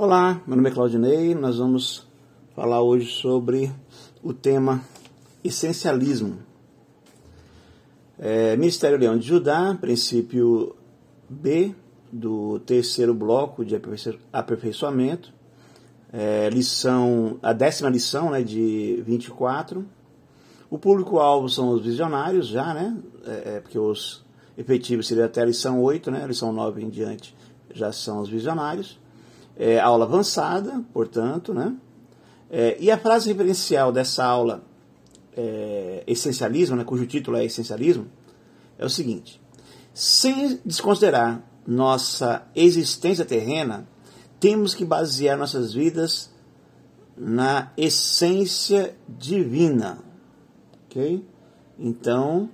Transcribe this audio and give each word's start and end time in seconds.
Olá, 0.00 0.40
meu 0.46 0.54
nome 0.56 0.70
é 0.70 0.72
Claudinei. 0.72 1.34
Nós 1.34 1.58
vamos 1.58 2.06
falar 2.54 2.80
hoje 2.80 3.10
sobre 3.10 3.68
o 4.22 4.32
tema 4.32 4.80
essencialismo. 5.42 6.38
É, 8.16 8.56
Ministério 8.56 8.96
Leão 8.96 9.18
de 9.18 9.26
Judá, 9.26 9.76
princípio 9.80 10.76
B 11.28 11.74
do 12.12 12.60
terceiro 12.60 13.12
bloco 13.12 13.64
de 13.64 13.74
aperfeiçoamento, 14.32 15.34
é, 16.12 16.48
lição, 16.48 17.36
a 17.42 17.52
décima 17.52 17.90
lição 17.90 18.30
né, 18.30 18.40
de 18.40 19.02
24. 19.04 19.84
O 20.70 20.78
público-alvo 20.78 21.48
são 21.48 21.70
os 21.70 21.84
visionários 21.84 22.46
já, 22.46 22.72
né? 22.72 22.96
É, 23.26 23.56
é, 23.56 23.60
porque 23.60 23.80
os 23.80 24.24
efetivos 24.56 25.08
seriam 25.08 25.26
até 25.26 25.42
a 25.42 25.46
lição 25.46 25.82
8, 25.82 26.08
né? 26.08 26.22
A 26.22 26.28
lição 26.28 26.52
9 26.52 26.84
em 26.84 26.88
diante 26.88 27.34
já 27.74 27.90
são 27.90 28.20
os 28.20 28.28
visionários 28.28 28.96
é, 29.58 29.80
aula 29.80 30.04
avançada, 30.04 30.84
portanto, 30.92 31.52
né? 31.52 31.74
É, 32.48 32.76
e 32.80 32.90
a 32.90 32.96
frase 32.96 33.28
referencial 33.28 33.92
dessa 33.92 34.24
aula, 34.24 34.62
é, 35.36 36.04
Essencialismo, 36.06 36.76
né, 36.76 36.84
cujo 36.84 37.06
título 37.06 37.36
é 37.36 37.44
Essencialismo, 37.44 38.06
é 38.78 38.86
o 38.86 38.88
seguinte: 38.88 39.40
sem 39.92 40.60
desconsiderar 40.64 41.42
nossa 41.66 42.46
existência 42.54 43.24
terrena, 43.24 43.86
temos 44.40 44.74
que 44.74 44.84
basear 44.84 45.36
nossas 45.36 45.74
vidas 45.74 46.30
na 47.16 47.72
essência 47.76 48.96
divina. 49.08 49.98
Ok? 50.86 51.26
Então, 51.78 52.48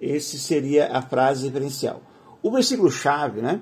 esse 0.00 0.38
seria 0.38 0.90
a 0.90 1.02
frase 1.02 1.46
referencial. 1.46 2.02
O 2.42 2.50
versículo 2.50 2.90
chave, 2.90 3.42
né? 3.42 3.60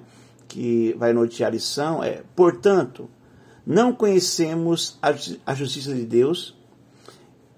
Que 0.49 0.95
vai 0.99 1.13
nortear 1.13 1.51
a 1.51 1.53
lição 1.53 2.03
é: 2.03 2.23
portanto, 2.35 3.09
não 3.67 3.93
conhecemos 3.93 4.99
a 5.45 5.55
justiça 5.55 5.95
de 5.95 6.05
Deus 6.05 6.57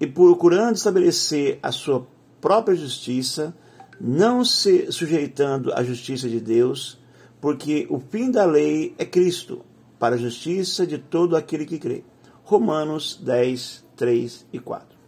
e 0.00 0.06
procurando 0.06 0.76
estabelecer 0.76 1.58
a 1.62 1.70
sua 1.70 2.06
própria 2.40 2.74
justiça, 2.74 3.54
não 4.00 4.44
se 4.44 4.90
sujeitando 4.90 5.72
à 5.72 5.84
justiça 5.84 6.28
de 6.28 6.40
Deus, 6.40 6.98
porque 7.40 7.86
o 7.88 8.00
fim 8.00 8.30
da 8.30 8.44
lei 8.44 8.94
é 8.98 9.04
Cristo, 9.04 9.64
para 9.98 10.14
a 10.14 10.18
justiça 10.18 10.86
de 10.86 10.98
todo 10.98 11.36
aquele 11.36 11.66
que 11.66 11.78
crê. 11.78 12.02
Romanos 12.42 13.20
10, 13.22 13.84
3 13.94 14.46
e 14.52 14.58
4. 14.58 14.98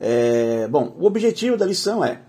É, 0.00 0.68
bom, 0.68 0.94
o 0.98 1.04
objetivo 1.04 1.56
da 1.56 1.66
lição 1.66 2.04
é 2.04 2.22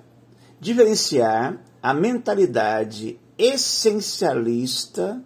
diferenciar 0.60 1.62
a 1.82 1.94
mentalidade 1.94 3.20
essencialista 3.40 5.24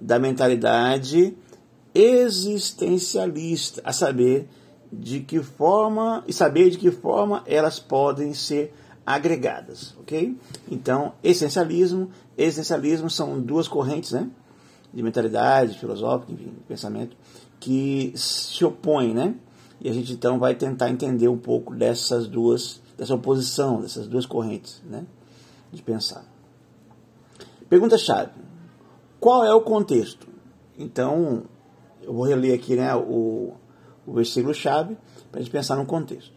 da 0.00 0.18
mentalidade 0.18 1.36
existencialista, 1.94 3.82
a 3.84 3.92
saber 3.92 4.48
de 4.90 5.20
que 5.20 5.40
forma 5.42 6.24
e 6.26 6.32
saber 6.32 6.70
de 6.70 6.78
que 6.78 6.90
forma 6.90 7.44
elas 7.46 7.78
podem 7.78 8.32
ser 8.32 8.74
agregadas, 9.04 9.94
ok? 10.00 10.36
Então, 10.70 11.12
essencialismo, 11.22 12.10
existencialismo 12.36 13.10
são 13.10 13.40
duas 13.40 13.68
correntes, 13.68 14.12
né, 14.12 14.28
de 14.92 15.02
mentalidade 15.02 15.78
filosófica, 15.78 16.32
enfim, 16.32 16.46
de 16.46 16.64
pensamento, 16.66 17.16
que 17.60 18.12
se 18.16 18.64
opõem, 18.64 19.12
né? 19.14 19.34
E 19.80 19.88
a 19.88 19.92
gente 19.92 20.12
então 20.12 20.38
vai 20.38 20.54
tentar 20.54 20.90
entender 20.90 21.28
um 21.28 21.38
pouco 21.38 21.74
dessas 21.74 22.26
duas, 22.26 22.80
dessa 22.96 23.14
oposição, 23.14 23.80
dessas 23.80 24.06
duas 24.06 24.26
correntes, 24.26 24.82
né, 24.88 25.04
de 25.72 25.82
pensar. 25.82 26.24
Pergunta-chave: 27.70 28.32
qual 29.20 29.44
é 29.44 29.54
o 29.54 29.60
contexto? 29.60 30.26
Então, 30.76 31.44
eu 32.02 32.12
vou 32.12 32.24
reler 32.24 32.54
aqui 32.54 32.74
né, 32.74 32.94
o, 32.96 33.54
o 34.04 34.12
versículo-chave 34.12 34.98
para 35.30 35.40
a 35.40 35.42
gente 35.42 35.52
pensar 35.52 35.76
no 35.76 35.86
contexto. 35.86 36.32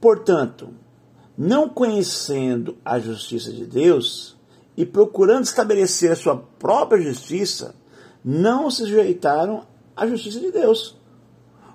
Portanto, 0.00 0.68
não 1.36 1.68
conhecendo 1.68 2.78
a 2.84 3.00
justiça 3.00 3.52
de 3.52 3.66
Deus 3.66 4.36
e 4.76 4.86
procurando 4.86 5.44
estabelecer 5.44 6.12
a 6.12 6.16
sua 6.16 6.36
própria 6.36 7.02
justiça, 7.02 7.74
não 8.24 8.70
se 8.70 8.82
sujeitaram 8.84 9.66
à 9.96 10.06
justiça 10.06 10.38
de 10.38 10.52
Deus. 10.52 10.96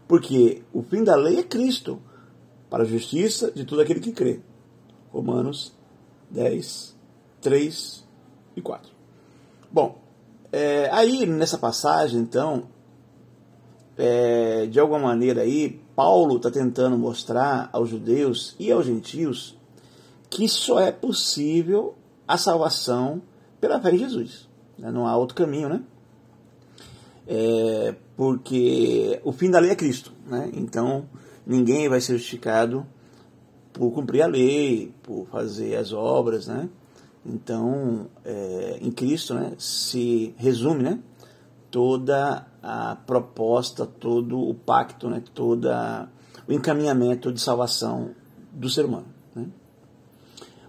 Porque 0.07 0.63
o 0.71 0.81
fim 0.81 1.03
da 1.03 1.15
lei 1.15 1.39
é 1.39 1.43
Cristo, 1.43 2.01
para 2.69 2.83
a 2.83 2.87
justiça 2.87 3.51
de 3.51 3.65
todo 3.65 3.81
aquele 3.81 3.99
que 3.99 4.13
crê. 4.13 4.39
Romanos 5.11 5.73
10, 6.31 6.95
3 7.41 8.03
e 8.55 8.61
4. 8.61 8.91
Bom, 9.71 9.97
é, 10.51 10.89
aí 10.91 11.25
nessa 11.25 11.57
passagem, 11.57 12.19
então, 12.19 12.63
é, 13.97 14.67
de 14.67 14.79
alguma 14.79 14.99
maneira 14.99 15.41
aí, 15.41 15.81
Paulo 15.95 16.37
está 16.37 16.51
tentando 16.51 16.97
mostrar 16.97 17.69
aos 17.71 17.89
judeus 17.89 18.55
e 18.59 18.71
aos 18.71 18.85
gentios 18.85 19.57
que 20.29 20.47
só 20.47 20.79
é 20.79 20.91
possível 20.91 21.95
a 22.27 22.37
salvação 22.37 23.21
pela 23.61 23.79
fé 23.79 23.91
em 23.91 23.99
Jesus. 23.99 24.47
Né? 24.77 24.91
Não 24.91 25.07
há 25.07 25.15
outro 25.15 25.35
caminho, 25.35 25.69
né? 25.69 25.81
É, 27.27 27.95
porque 28.17 29.19
o 29.23 29.31
fim 29.31 29.49
da 29.49 29.59
lei 29.59 29.71
é 29.71 29.75
Cristo, 29.75 30.11
né? 30.27 30.49
Então 30.53 31.05
ninguém 31.45 31.87
vai 31.87 32.01
ser 32.01 32.17
justificado 32.17 32.85
por 33.71 33.91
cumprir 33.91 34.21
a 34.21 34.27
lei, 34.27 34.93
por 35.01 35.25
fazer 35.27 35.75
as 35.75 35.93
obras, 35.93 36.47
né? 36.47 36.69
Então, 37.25 38.07
é, 38.25 38.79
em 38.81 38.91
Cristo 38.91 39.33
né, 39.33 39.53
se 39.57 40.35
resume 40.37 40.83
né, 40.83 40.99
toda 41.71 42.45
a 42.61 42.95
proposta, 42.95 43.85
todo 43.85 44.39
o 44.39 44.53
pacto, 44.53 45.09
né, 45.09 45.23
todo 45.33 45.69
o 46.47 46.51
encaminhamento 46.51 47.31
de 47.31 47.39
salvação 47.39 48.11
do 48.51 48.69
ser 48.69 48.85
humano. 48.85 49.07
Né? 49.33 49.47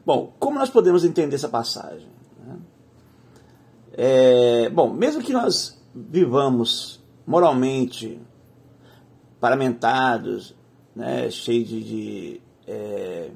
Bom, 0.07 0.33
como 0.39 0.59
nós 0.59 0.71
podemos 0.71 1.05
entender 1.05 1.35
essa 1.35 1.49
passagem? 1.49 2.09
Né? 2.47 2.57
É, 3.93 4.71
bom, 4.71 4.93
mesmo 4.93 5.23
que 5.23 5.33
nós 5.33 5.81
vivamos 5.95 7.03
moralmente 7.27 8.21
paramentados, 9.41 10.55
né, 10.95 11.29
cheios 11.31 11.69
de, 11.69 11.85
de 11.85 12.41
é, 12.67 13.31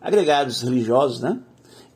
agregados 0.00 0.62
religiosos, 0.62 1.20
né? 1.20 1.40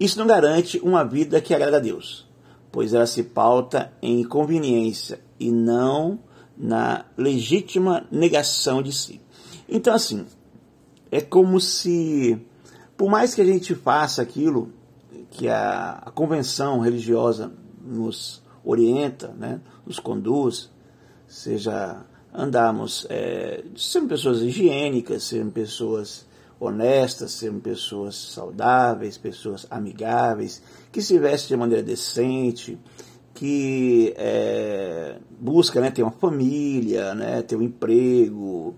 Isso 0.00 0.18
não 0.18 0.26
garante 0.26 0.80
uma 0.80 1.04
vida 1.04 1.42
que 1.42 1.54
agrada 1.54 1.76
a 1.76 1.80
Deus, 1.80 2.26
pois 2.72 2.94
ela 2.94 3.06
se 3.06 3.22
pauta 3.22 3.92
em 4.00 4.24
conveniência 4.24 5.20
e 5.38 5.52
não 5.52 6.18
na 6.56 7.04
legítima 7.18 8.06
negação 8.10 8.82
de 8.82 8.92
si. 8.92 9.20
Então, 9.68 9.92
assim, 9.92 10.24
é 11.10 11.20
como 11.20 11.60
se, 11.60 12.40
por 12.96 13.10
mais 13.10 13.34
que 13.34 13.42
a 13.42 13.44
gente 13.44 13.74
faça 13.74 14.22
aquilo 14.22 14.72
que 15.30 15.48
a, 15.48 16.02
a 16.06 16.10
convenção 16.10 16.80
religiosa 16.80 17.52
nos 17.84 18.42
orienta, 18.64 19.28
né, 19.28 19.60
nos 19.86 19.98
conduz, 19.98 20.70
seja 21.28 22.04
andarmos, 22.32 23.06
é, 23.10 23.64
sermos 23.76 24.10
pessoas 24.10 24.40
higiênicas, 24.40 25.24
sermos 25.24 25.52
pessoas 25.52 26.26
honestas, 26.60 27.32
serem 27.32 27.58
pessoas 27.58 28.14
saudáveis, 28.14 29.16
pessoas 29.16 29.66
amigáveis, 29.70 30.62
que 30.92 31.00
se 31.00 31.18
vestem 31.18 31.48
de 31.48 31.56
maneira 31.56 31.82
decente, 31.82 32.78
que 33.32 34.12
é, 34.18 35.16
busca 35.40 35.80
né, 35.80 35.90
ter 35.90 36.02
uma 36.02 36.12
família, 36.12 37.14
né, 37.14 37.40
ter 37.40 37.56
um 37.56 37.62
emprego 37.62 38.74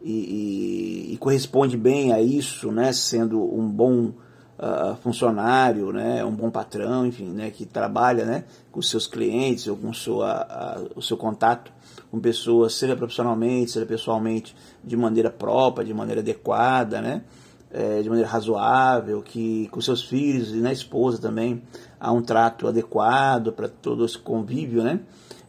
e, 0.00 1.10
e, 1.10 1.12
e 1.12 1.16
corresponde 1.18 1.76
bem 1.76 2.14
a 2.14 2.22
isso, 2.22 2.72
né, 2.72 2.90
sendo 2.94 3.42
um 3.42 3.68
bom 3.68 4.12
uh, 4.58 4.96
funcionário, 5.02 5.92
né, 5.92 6.24
um 6.24 6.34
bom 6.34 6.50
patrão, 6.50 7.06
enfim, 7.06 7.26
né, 7.26 7.50
que 7.50 7.66
trabalha 7.66 8.24
né, 8.24 8.44
com 8.72 8.80
seus 8.80 9.06
clientes 9.06 9.66
ou 9.66 9.76
com 9.76 9.92
sua, 9.92 10.78
uh, 10.80 10.98
o 10.98 11.02
seu 11.02 11.18
contato 11.18 11.70
com 12.16 12.20
pessoas, 12.20 12.72
seja 12.72 12.96
profissionalmente, 12.96 13.72
seja 13.72 13.84
pessoalmente, 13.84 14.56
de 14.82 14.96
maneira 14.96 15.30
própria, 15.30 15.84
de 15.84 15.92
maneira 15.92 16.22
adequada, 16.22 17.02
né? 17.02 17.22
É, 17.70 18.00
de 18.00 18.08
maneira 18.08 18.30
razoável, 18.30 19.20
que 19.20 19.68
com 19.70 19.80
seus 19.82 20.02
filhos 20.02 20.50
e 20.50 20.56
na 20.56 20.72
esposa 20.72 21.20
também 21.20 21.62
há 22.00 22.10
um 22.10 22.22
trato 22.22 22.66
adequado 22.66 23.52
para 23.52 23.68
todo 23.68 24.04
esse 24.04 24.16
convívio, 24.16 24.82
né? 24.82 25.00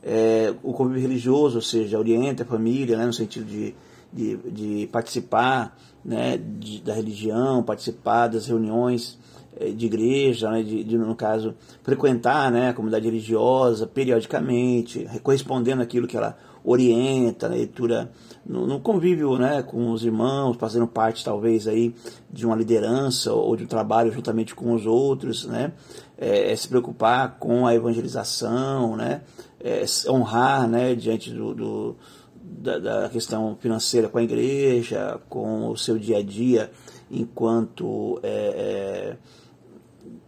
É, 0.03 0.53
o 0.61 0.73
convívio 0.73 1.01
religioso, 1.01 1.55
ou 1.55 1.61
seja, 1.61 1.97
orienta 1.97 2.43
a 2.43 2.45
família, 2.45 2.97
né, 2.97 3.05
no 3.05 3.13
sentido 3.13 3.45
de, 3.45 3.73
de, 4.11 4.37
de 4.51 4.87
participar 4.87 5.77
né, 6.03 6.37
de, 6.37 6.81
da 6.81 6.93
religião, 6.93 7.63
participar 7.63 8.27
das 8.27 8.47
reuniões 8.47 9.17
é, 9.59 9.71
de 9.71 9.85
igreja, 9.85 10.51
né, 10.51 10.63
de, 10.63 10.83
de, 10.83 10.97
no 10.97 11.15
caso, 11.15 11.55
frequentar 11.83 12.51
né, 12.51 12.69
a 12.69 12.73
comunidade 12.73 13.05
religiosa 13.05 13.87
periodicamente, 13.87 15.07
correspondendo 15.23 15.81
àquilo 15.81 16.07
que 16.07 16.15
ela 16.15 16.37
orienta, 16.67 17.47
na 17.47 17.55
leitura, 17.55 18.11
no, 18.45 18.67
no, 18.67 18.81
convívio 18.81 19.37
né, 19.37 19.63
com 19.63 19.89
os 19.91 20.03
irmãos, 20.03 20.57
fazendo 20.57 20.85
parte 20.85 21.23
talvez 21.23 21.65
aí 21.65 21.95
de 22.29 22.45
uma 22.45 22.57
liderança 22.57 23.31
ou 23.31 23.55
de 23.55 23.63
um 23.63 23.67
trabalho 23.67 24.11
juntamente 24.11 24.53
com 24.53 24.73
os 24.73 24.85
outros, 24.85 25.45
né, 25.45 25.71
é, 26.17 26.51
é 26.51 26.55
se 26.57 26.67
preocupar 26.67 27.39
com 27.39 27.65
a 27.65 27.73
evangelização, 27.73 28.97
né, 28.97 29.21
é, 29.61 29.85
honrar 30.09 30.67
né, 30.67 30.93
diante 30.93 31.31
do, 31.31 31.53
do 31.53 31.95
da, 32.35 32.79
da, 32.79 33.09
questão 33.09 33.55
financeira 33.59 34.09
com 34.09 34.17
a 34.17 34.23
igreja, 34.23 35.21
com 35.29 35.69
o 35.69 35.77
seu 35.77 35.97
dia 35.97 36.17
a 36.17 36.23
dia 36.23 36.69
enquanto 37.09 38.19
é, 38.21 39.15
é 39.15 39.17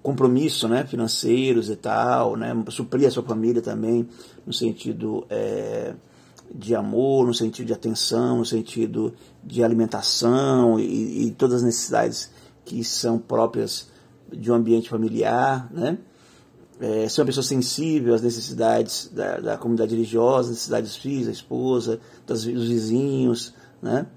compromisso 0.01 0.69
né, 0.69 0.85
financeiros 0.85 1.69
e 1.69 1.75
tal, 1.75 2.37
né, 2.37 2.53
suprir 2.69 3.07
a 3.07 3.11
sua 3.11 3.23
família 3.23 3.61
também 3.61 4.07
no 4.45 4.53
sentido 4.53 5.25
é, 5.29 5.93
de 6.53 6.75
amor, 6.75 7.27
no 7.27 7.33
sentido 7.33 7.67
de 7.67 7.73
atenção, 7.73 8.37
no 8.37 8.45
sentido 8.45 9.13
de 9.43 9.63
alimentação 9.63 10.79
e, 10.79 11.27
e, 11.27 11.31
todas 11.31 11.57
as 11.57 11.63
necessidades 11.63 12.31
que 12.65 12.83
são 12.83 13.19
próprias 13.19 13.89
de 14.31 14.51
um 14.51 14.55
ambiente 14.55 14.89
familiar, 14.89 15.69
né? 15.71 15.97
É, 16.81 17.09
ser 17.09 17.21
uma 17.21 17.27
pessoa 17.27 17.43
sensível 17.43 18.13
às 18.13 18.21
necessidades 18.21 19.11
da, 19.13 19.37
da 19.39 19.57
comunidade 19.57 19.93
religiosa, 19.93 20.49
necessidades 20.49 20.91
dos 20.91 21.01
filhos, 21.01 21.25
da 21.25 21.31
esposa, 21.33 21.99
das, 22.25 22.45
dos 22.45 22.69
vizinhos, 22.69 23.53
né? 23.81 24.07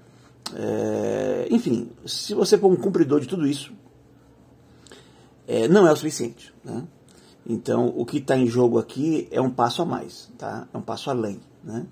É, 0.55 1.47
enfim, 1.49 1.89
se 2.05 2.33
você 2.33 2.57
for 2.57 2.71
um 2.71 2.75
cumpridor 2.75 3.19
de 3.19 3.27
tudo 3.27 3.47
isso, 3.47 3.73
é, 5.47 5.67
não 5.67 5.87
é 5.87 5.91
o 5.91 5.95
suficiente. 5.95 6.53
Né? 6.63 6.83
Então, 7.45 7.93
o 7.95 8.05
que 8.05 8.17
está 8.17 8.37
em 8.37 8.47
jogo 8.47 8.77
aqui 8.77 9.27
é 9.31 9.41
um 9.41 9.49
passo 9.49 9.81
a 9.81 9.85
mais, 9.85 10.29
tá? 10.37 10.67
é 10.73 10.77
um 10.77 10.81
passo 10.81 11.09
além. 11.09 11.39
Né? 11.63 11.85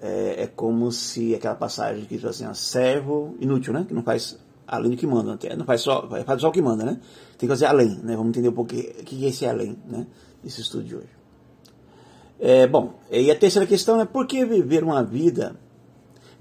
É, 0.00 0.44
é 0.44 0.46
como 0.46 0.90
se 0.90 1.34
aquela 1.34 1.54
passagem 1.54 2.04
que 2.06 2.16
diz 2.16 2.24
assim, 2.24 2.46
ó, 2.46 2.54
servo 2.54 3.36
inútil, 3.38 3.72
né? 3.72 3.84
que 3.86 3.92
não 3.92 4.02
faz 4.02 4.38
além 4.66 4.92
do 4.92 4.96
que 4.96 5.06
manda, 5.06 5.38
não 5.56 5.66
faz 5.66 5.82
só, 5.82 6.08
faz 6.24 6.40
só 6.40 6.48
o 6.48 6.52
que 6.52 6.62
manda, 6.62 6.84
né? 6.84 7.00
tem 7.36 7.46
que 7.46 7.48
fazer 7.48 7.66
além. 7.66 7.98
Né? 8.02 8.16
Vamos 8.16 8.30
entender 8.30 8.48
um 8.48 8.52
pouquinho 8.52 8.84
o 9.00 9.04
que 9.04 9.24
é 9.24 9.28
esse 9.28 9.44
além 9.44 9.76
né? 9.86 10.06
desse 10.42 10.60
estudo 10.60 10.84
de 10.84 10.96
hoje. 10.96 11.20
É, 12.38 12.66
bom, 12.66 12.94
e 13.10 13.30
a 13.30 13.36
terceira 13.36 13.66
questão 13.66 14.00
é 14.00 14.06
por 14.06 14.26
que 14.26 14.44
viver 14.46 14.82
uma 14.82 15.04
vida 15.04 15.56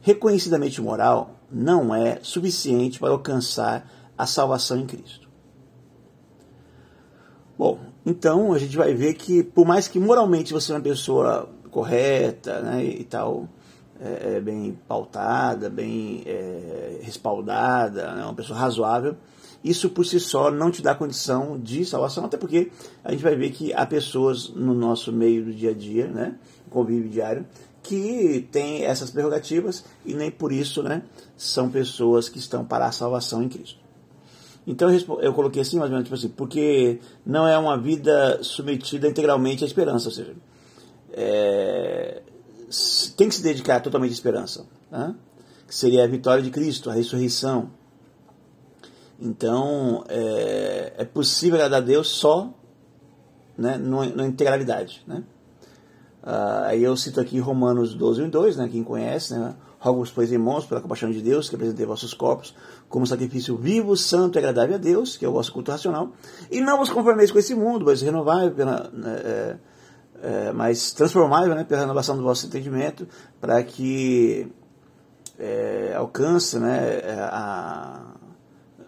reconhecidamente 0.02 0.82
moral 0.82 1.36
não 1.52 1.94
é 1.94 2.20
suficiente 2.22 3.00
para 3.00 3.10
alcançar 3.10 3.90
a 4.18 4.26
salvação 4.26 4.78
em 4.78 4.86
Cristo. 4.86 5.28
Bom, 7.58 7.80
então 8.06 8.54
a 8.54 8.58
gente 8.58 8.78
vai 8.78 8.94
ver 8.94 9.16
que, 9.16 9.44
por 9.44 9.66
mais 9.66 9.88
que 9.88 10.00
moralmente 10.00 10.54
você 10.54 10.72
é 10.72 10.76
uma 10.76 10.82
pessoa 10.82 11.50
correta 11.70 12.62
né, 12.62 12.84
e 12.84 13.04
tal, 13.04 13.48
é, 14.00 14.36
é 14.36 14.42
bem 14.42 14.78
pautada, 14.88 15.70
bem 15.70 16.24
é, 16.26 17.00
respaldada, 17.02 18.14
né, 18.14 18.24
uma 18.24 18.34
pessoa 18.34 18.58
razoável, 18.58 19.16
isso 19.64 19.90
por 19.90 20.06
si 20.06 20.20
só 20.20 20.50
não 20.50 20.72
te 20.72 20.82
dá 20.82 20.96
condição 20.96 21.60
de 21.60 21.86
salvação, 21.86 22.26
até 22.26 22.38
porque 22.38 22.72
a 23.04 23.12
gente 23.12 23.24
vai 23.24 23.36
ver 23.36 23.52
que 23.52 23.74
há 23.74 23.86
pessoas 23.86 24.50
no 24.50 24.74
nosso 24.74 25.12
meio 25.12 25.46
do 25.46 25.54
dia 25.54 25.72
a 25.72 25.74
dia, 25.74 26.08
né, 26.08 26.36
convívio 26.70 27.10
diário, 27.10 27.46
que 27.82 28.48
têm 28.52 28.84
essas 28.84 29.10
prerrogativas 29.10 29.84
e 30.06 30.14
nem 30.14 30.30
por 30.30 30.52
isso 30.52 30.84
né, 30.84 31.04
são 31.36 31.70
pessoas 31.70 32.30
que 32.30 32.38
estão 32.38 32.64
para 32.64 32.86
a 32.86 32.92
salvação 32.92 33.42
em 33.42 33.50
Cristo. 33.50 33.80
Então 34.68 34.90
eu 35.22 35.34
coloquei 35.34 35.62
assim, 35.62 35.78
mais 35.78 35.90
ou 35.90 35.98
menos, 35.98 36.06
tipo 36.08 36.16
assim, 36.16 36.30
porque 36.30 37.00
não 37.26 37.48
é 37.48 37.58
uma 37.58 37.78
vida 37.78 38.38
submetida 38.44 39.08
integralmente 39.08 39.64
à 39.64 39.68
esperança, 39.68 40.10
ou 40.10 40.14
seja, 40.14 40.36
é, 41.14 42.22
tem 43.18 43.30
que 43.30 43.36
se 43.36 43.42
dedicar 43.42 43.80
totalmente 43.82 44.12
à 44.12 44.14
esperança, 44.14 44.66
né? 44.92 45.16
que 45.68 45.76
seria 45.76 46.04
a 46.04 46.08
vitória 46.08 46.42
de 46.42 46.50
Cristo, 46.50 46.90
a 46.90 46.94
ressurreição. 46.94 47.70
Então 49.20 50.04
é, 50.08 50.94
é 50.98 51.06
possível 51.06 51.58
agradar 51.58 51.82
a 51.82 51.86
Deus 51.86 52.08
só 52.10 52.54
né, 53.58 53.78
na 53.78 54.26
integralidade. 54.26 55.04
Né? 55.06 55.24
Uh, 56.24 56.66
aí 56.66 56.84
eu 56.84 56.96
cito 56.96 57.20
aqui 57.20 57.40
Romanos 57.40 57.94
12, 57.94 58.24
1 58.24 58.30
2, 58.30 58.58
né, 58.58 58.70
quem 58.70 58.84
conhece, 58.84 59.34
né? 59.34 59.56
Rogo-vos, 59.80 60.12
pois, 60.12 60.30
irmãos, 60.30 60.66
pela 60.66 60.82
compaixão 60.82 61.10
de 61.10 61.22
Deus, 61.22 61.48
que 61.48 61.56
apresentei 61.56 61.86
vossos 61.86 62.14
corpos 62.14 62.54
como 62.90 63.08
sacrifício 63.08 63.56
vivo, 63.56 63.96
santo 63.96 64.36
e 64.36 64.40
agradável 64.40 64.76
a 64.76 64.78
Deus, 64.78 65.16
que 65.16 65.24
é 65.24 65.30
o 65.30 65.32
vosso 65.32 65.54
culto 65.54 65.72
racional, 65.72 66.12
e 66.52 66.60
não 66.60 66.78
vos 66.78 66.90
conformeis 66.90 67.32
com 67.32 67.40
esse 67.40 67.56
mundo, 67.56 67.86
mas 67.86 68.02
renovar 68.02 68.52
pela, 68.52 68.90
né, 68.92 69.22
é, 69.24 69.58
é, 70.22 70.52
mas 70.52 70.92
transformável 70.92 71.56
né, 71.56 71.64
pela 71.64 71.82
renovação 71.82 72.16
do 72.18 72.24
vosso 72.24 72.46
entendimento, 72.46 73.08
para 73.40 73.64
que 73.64 74.52
é, 75.38 75.94
alcance 75.96 76.60
né, 76.60 77.00
a, 77.32 78.02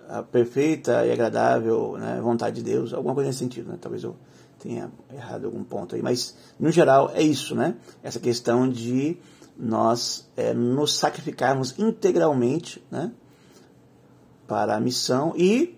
a, 0.09 0.23
perfeita 0.23 1.05
e 1.05 1.11
agradável 1.11 1.97
né, 1.97 2.19
vontade 2.21 2.57
de 2.57 2.63
Deus, 2.63 2.93
alguma 2.93 3.13
coisa 3.13 3.29
nesse 3.29 3.39
sentido, 3.39 3.71
né, 3.71 3.77
talvez 3.79 4.03
eu 4.03 4.15
tenha 4.59 4.91
errado 5.11 5.45
algum 5.45 5.63
ponto 5.63 5.95
aí, 5.95 6.01
mas 6.01 6.35
no 6.59 6.71
geral 6.71 7.11
é 7.13 7.21
isso, 7.21 7.55
né, 7.55 7.75
essa 8.03 8.19
questão 8.19 8.69
de 8.69 9.17
nós 9.57 10.29
é, 10.35 10.53
nos 10.53 10.97
sacrificarmos 10.97 11.77
integralmente 11.79 12.83
né, 12.91 13.11
para 14.47 14.75
a 14.75 14.79
missão 14.79 15.33
e 15.37 15.77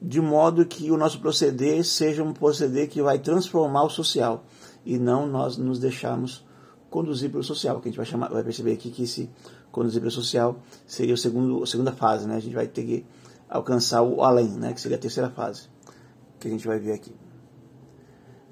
de 0.00 0.20
modo 0.20 0.64
que 0.64 0.90
o 0.90 0.96
nosso 0.96 1.20
proceder 1.20 1.84
seja 1.84 2.22
um 2.22 2.32
proceder 2.32 2.88
que 2.88 3.02
vai 3.02 3.18
transformar 3.18 3.82
o 3.84 3.90
social 3.90 4.44
e 4.84 4.98
não 4.98 5.26
nós 5.26 5.56
nos 5.56 5.78
deixarmos 5.78 6.44
conduzir 6.88 7.30
pelo 7.30 7.44
social, 7.44 7.80
que 7.80 7.88
a 7.88 7.90
gente 7.90 7.96
vai 7.96 8.06
chamar, 8.06 8.28
vai 8.28 8.42
perceber 8.42 8.72
aqui 8.72 8.90
que 8.90 9.04
esse 9.04 9.30
conduzir 9.70 10.00
pelo 10.00 10.10
social 10.10 10.56
seria 10.86 11.14
o 11.14 11.16
segundo, 11.16 11.62
a 11.62 11.66
segunda 11.66 11.92
fase, 11.92 12.26
né? 12.26 12.36
A 12.36 12.40
gente 12.40 12.54
vai 12.54 12.66
ter 12.66 12.84
que 12.84 13.06
alcançar 13.48 14.02
o 14.02 14.22
além, 14.22 14.48
né? 14.48 14.72
Que 14.72 14.80
seria 14.80 14.96
a 14.96 15.00
terceira 15.00 15.30
fase, 15.30 15.68
que 16.38 16.48
a 16.48 16.50
gente 16.50 16.66
vai 16.66 16.78
ver 16.78 16.92
aqui. 16.92 17.14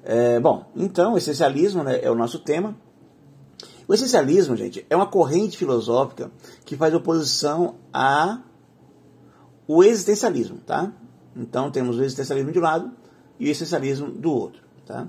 É, 0.05 0.39
bom, 0.41 0.65
então, 0.75 1.17
essencialismo 1.19 1.83
né, 1.83 2.01
é 2.03 2.11
o 2.11 2.15
nosso 2.15 2.39
tema. 2.39 2.77
O 3.87 3.95
essencialismo, 3.95 4.55
gente, 4.57 4.87
é 4.89 4.95
uma 4.95 5.07
corrente 5.07 5.57
filosófica 5.57 6.31
que 6.65 6.77
faz 6.77 6.95
oposição 6.95 7.77
a 7.93 8.41
o 9.67 9.83
existencialismo, 9.83 10.59
tá? 10.59 10.93
Então 11.37 11.71
temos 11.71 11.99
o 11.99 12.03
existencialismo 12.03 12.53
de 12.53 12.59
um 12.59 12.63
lado 12.63 12.91
e 13.39 13.49
o 13.49 13.51
essencialismo 13.51 14.11
do 14.11 14.33
outro, 14.33 14.63
tá? 14.87 15.09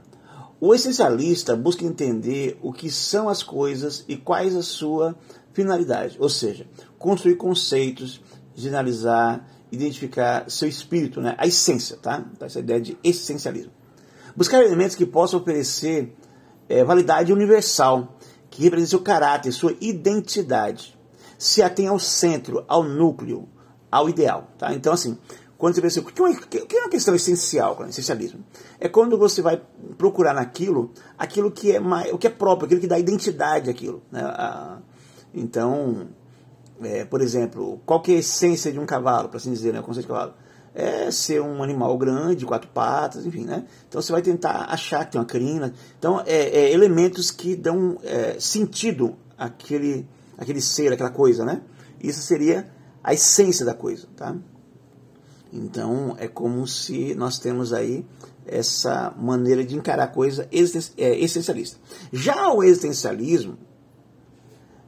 O 0.62 0.76
essencialista 0.76 1.56
busca 1.56 1.86
entender 1.86 2.60
o 2.62 2.74
que 2.74 2.92
são 2.92 3.30
as 3.30 3.42
coisas 3.42 4.04
e 4.08 4.18
quais 4.18 4.56
a 4.56 4.62
sua 4.62 5.16
finalidade, 5.54 6.18
ou 6.20 6.28
seja, 6.28 6.68
construir 6.98 7.36
conceitos, 7.36 8.22
generalizar, 8.54 9.48
identificar 9.72 10.50
seu 10.50 10.68
espírito, 10.68 11.22
né? 11.22 11.36
a 11.38 11.48
essência, 11.48 11.98
tá? 11.98 12.26
Então, 12.34 12.46
essa 12.46 12.60
ideia 12.60 12.82
de 12.82 12.98
essencialismo. 13.04 13.72
Buscar 14.36 14.62
elementos 14.64 14.96
que 14.96 15.06
possam 15.06 15.40
oferecer 15.40 16.14
é, 16.68 16.84
validade 16.84 17.32
universal 17.32 18.18
que 18.50 18.63
representa 18.63 18.89
seu 18.89 19.01
caráter, 19.01 19.51
sua 19.51 19.75
identidade. 19.80 20.98
Se 21.38 21.62
atém 21.62 21.88
ao 21.88 22.00
centro, 22.00 22.66
ao 22.68 22.84
núcleo, 22.84 23.48
ao 23.92 24.10
ideal. 24.10 24.50
Tá? 24.58 24.74
Então, 24.74 24.92
assim, 24.92 25.18
quando 25.60 25.75
você 25.75 25.82
pensa, 25.82 26.00
o 26.00 26.06
que 26.06 26.78
é 26.78 26.80
uma 26.80 26.89
questão 26.89 27.13
essencial 27.13 27.78
o 27.78 27.86
essencialismo? 27.86 28.39
É 28.80 28.88
quando 28.88 29.18
você 29.18 29.42
vai 29.42 29.62
procurar 29.98 30.34
naquilo 30.34 30.92
aquilo 31.18 31.51
que 31.51 31.74
é, 31.74 31.82
mais, 31.82 32.13
o 32.13 32.18
que 32.18 32.28
é 32.28 32.30
próprio, 32.30 32.66
aquilo 32.66 32.80
que 32.80 32.88
dá 32.88 32.98
identidade 32.98 33.70
àquilo. 33.70 34.01
Né? 34.10 34.22
Então, 35.34 36.08
é, 36.82 37.04
por 37.04 37.20
exemplo, 37.20 37.82
qual 37.86 38.01
que 38.01 38.13
é 38.13 38.16
a 38.16 38.20
essência 38.20 38.72
de 38.72 38.80
um 38.80 38.86
cavalo, 38.86 39.28
para 39.28 39.36
assim 39.36 39.51
dizer, 39.51 39.74
né? 39.74 39.82
o 39.82 39.84
conceito 39.84 40.08
de 40.08 40.13
cavalo? 40.13 40.34
é 40.74 41.12
ser 41.12 41.42
um 41.42 41.62
animal 41.62 41.98
grande, 41.98 42.46
quatro 42.46 42.70
patas, 42.70 43.25
enfim, 43.25 43.44
né? 43.44 43.66
Então 43.89 44.01
você 44.01 44.13
vai 44.13 44.22
tentar 44.22 44.68
achar 44.70 45.04
que 45.04 45.13
tem 45.13 45.20
uma 45.20 45.25
crina. 45.25 45.74
Então, 45.98 46.22
é, 46.25 46.48
é 46.48 46.72
elementos 46.72 47.32
que 47.32 47.56
dão 47.56 47.98
é, 48.04 48.39
sentido 48.39 49.18
àquele, 49.38 50.08
àquele 50.38 50.62
ser, 50.62 50.94
aquela 50.94 51.10
coisa, 51.10 51.44
né? 51.44 51.62
Isso 52.01 52.22
seria 52.22 52.70
a 53.04 53.13
essência 53.13 53.66
da 53.66 53.74
coisa, 53.74 54.08
tá? 54.16 54.38
Então, 55.51 56.15
é 56.20 56.27
como 56.27 56.68
se 56.68 57.15
nós 57.15 57.39
temos 57.39 57.74
aí 57.74 58.06
essa 58.46 59.13
maneira 59.18 59.63
de 59.63 59.75
encarar 59.75 60.03
a 60.03 60.08
coisa 60.08 60.48
é, 60.51 61.20
essencialista. 61.20 61.79
Já 62.12 62.51
o 62.51 62.63
existencialismo 62.63 63.58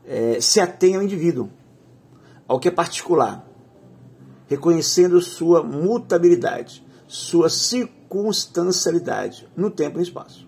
é, 0.06 0.40
se 0.40 0.60
atém 0.60 0.96
ao 0.96 1.04
indivíduo, 1.04 1.50
ao 2.48 2.60
que 2.60 2.68
é 2.68 2.72
particular 2.72 3.48
reconhecendo 4.48 5.22
sua 5.22 5.64
mutabilidade, 5.64 6.86
sua 7.08 7.50
circunstancialidade 7.50 9.48
no 9.56 9.72
tempo 9.72 9.96
e 9.96 10.00
no 10.00 10.04
espaço. 10.04 10.46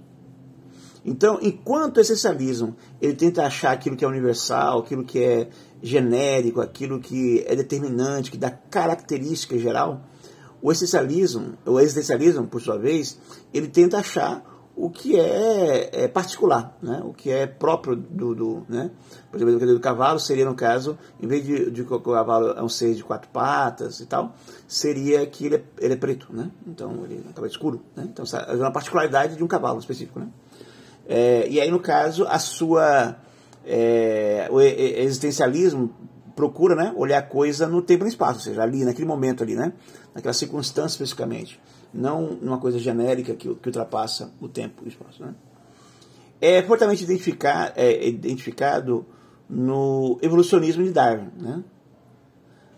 Então, 1.05 1.39
enquanto 1.41 1.97
o 1.97 2.01
essencialismo 2.01 2.75
ele 3.01 3.13
tenta 3.13 3.45
achar 3.45 3.71
aquilo 3.71 3.95
que 3.95 4.03
é 4.03 4.07
universal, 4.07 4.79
aquilo 4.79 5.05
que 5.05 5.19
é 5.19 5.47
genérico, 5.83 6.61
aquilo 6.61 6.99
que 6.99 7.43
é 7.45 7.55
determinante, 7.55 8.31
que 8.31 8.37
dá 8.37 8.49
característica 8.49 9.57
geral, 9.59 10.01
O 10.61 10.71
existencialismo, 10.71 11.57
o 11.65 11.77
existencialismo, 11.77 12.47
por 12.47 12.61
sua 12.61 12.77
vez, 12.77 13.19
ele 13.53 13.67
tenta 13.67 13.97
achar 13.97 14.41
o 14.75 14.89
que 14.89 15.19
é, 15.19 15.89
é, 15.91 16.07
particular, 16.07 16.77
né? 16.81 17.01
o 17.03 17.13
que 17.13 17.29
é 17.29 17.45
próprio 17.45 17.97
do, 17.97 18.33
do 18.33 18.65
né? 18.67 18.89
por 19.29 19.39
exemplo, 19.39 19.67
do 19.67 19.79
cavalo 19.81 20.19
seria 20.19 20.45
no 20.45 20.55
caso, 20.55 20.97
em 21.21 21.27
vez 21.27 21.45
de, 21.45 21.69
de 21.69 21.83
que 21.83 21.93
o 21.93 21.99
cavalo 21.99 22.51
é 22.51 22.63
um 22.63 22.69
ser 22.69 22.95
de 22.95 23.03
quatro 23.03 23.29
patas 23.29 23.99
e 23.99 24.05
tal, 24.05 24.33
seria 24.65 25.25
que 25.27 25.45
ele 25.45 25.55
é, 25.57 25.63
ele 25.79 25.93
é 25.95 25.97
preto, 25.97 26.27
né? 26.31 26.49
então 26.65 27.03
ele 27.03 27.23
acaba 27.29 27.45
escuro, 27.45 27.83
né? 27.93 28.07
então 28.09 28.23
é 28.47 28.55
uma 28.55 28.71
particularidade 28.71 29.35
de 29.35 29.43
um 29.43 29.47
cavalo 29.47 29.79
específico, 29.79 30.19
né? 30.19 30.29
É, 31.05 31.45
e 31.49 31.59
aí 31.59 31.69
no 31.69 31.81
caso 31.81 32.25
a 32.25 32.39
sua 32.39 33.17
é, 33.65 34.47
o 34.51 34.59
existencialismo 34.61 35.93
procura 36.35 36.75
né, 36.75 36.93
olhar 36.95 37.19
a 37.19 37.23
coisa 37.23 37.67
no 37.67 37.81
tempo 37.81 38.03
e 38.03 38.05
no 38.05 38.09
espaço, 38.09 38.39
ou 38.39 38.43
seja, 38.43 38.63
ali 38.63 38.83
naquele 38.83 39.07
momento 39.07 39.43
ali, 39.43 39.55
né, 39.55 39.73
naquela 40.13 40.33
circunstância 40.33 40.95
especificamente 40.95 41.59
não 41.93 42.33
numa 42.41 42.57
coisa 42.57 42.79
genérica 42.79 43.35
que, 43.35 43.53
que 43.55 43.67
ultrapassa 43.67 44.31
o 44.41 44.47
tempo 44.47 44.81
e 44.83 44.87
o 44.87 44.89
espaço. 44.89 45.21
Né? 45.23 45.35
É 46.41 46.61
fortemente 46.63 47.03
identificar, 47.03 47.71
é, 47.75 48.07
identificado 48.07 49.05
no 49.47 50.17
evolucionismo 50.21 50.83
de 50.83 50.91
Darwin. 50.91 51.29
Né? 51.37 51.63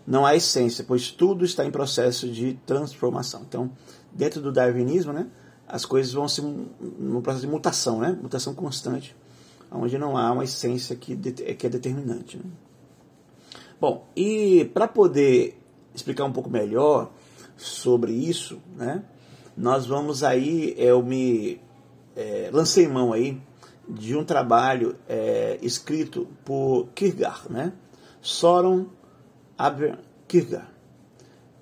Não 0.06 0.26
há 0.26 0.36
essência, 0.36 0.84
pois 0.86 1.10
tudo 1.10 1.44
está 1.44 1.64
em 1.64 1.70
processo 1.70 2.28
de 2.28 2.54
transformação. 2.66 3.42
Então, 3.48 3.70
dentro 4.12 4.40
do 4.40 4.52
darwinismo, 4.52 5.12
né, 5.12 5.26
as 5.66 5.84
coisas 5.84 6.12
vão 6.12 6.28
ser 6.28 6.42
num 6.42 7.20
processo 7.22 7.46
de 7.46 7.50
mutação, 7.50 8.00
né? 8.00 8.16
mutação 8.22 8.54
constante, 8.54 9.16
onde 9.70 9.98
não 9.98 10.16
há 10.16 10.32
uma 10.32 10.44
essência 10.44 10.96
que, 10.96 11.16
que 11.16 11.66
é 11.66 11.70
determinante. 11.70 12.36
Né? 12.36 12.44
Bom, 13.80 14.06
e 14.16 14.70
para 14.72 14.88
poder 14.88 15.58
explicar 15.94 16.24
um 16.24 16.32
pouco 16.32 16.50
melhor 16.50 17.10
sobre 17.56 18.12
isso, 18.12 18.60
né? 18.76 19.02
Nós 19.56 19.86
vamos 19.86 20.22
aí, 20.22 20.74
eu 20.76 21.02
me 21.02 21.60
é, 22.14 22.50
lancei 22.52 22.86
mão 22.86 23.12
aí 23.12 23.40
de 23.88 24.14
um 24.16 24.24
trabalho 24.24 24.96
é, 25.08 25.58
escrito 25.62 26.28
por 26.44 26.88
Kierkegaard, 26.94 27.50
né? 27.50 27.72
Soren 28.20 28.86
Aber 29.56 29.98
Kierkegaard. 30.28 30.68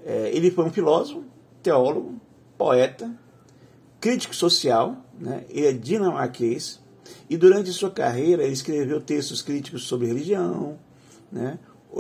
É, 0.05 0.31
ele 0.35 0.51
foi 0.51 0.65
um 0.65 0.71
filósofo, 0.71 1.25
teólogo, 1.63 2.21
poeta, 2.59 3.11
crítico 4.01 4.35
social, 4.35 4.97
né? 5.19 5.45
ele 5.49 5.67
é 5.67 5.73
dinamarquês, 5.73 6.81
e 7.29 7.37
durante 7.37 7.71
sua 7.71 7.91
carreira 7.91 8.43
ele 8.43 8.53
escreveu 8.53 9.01
textos 9.01 9.43
críticos 9.43 9.87
sobre 9.87 10.07
religião, 10.07 10.79
né? 11.31 11.59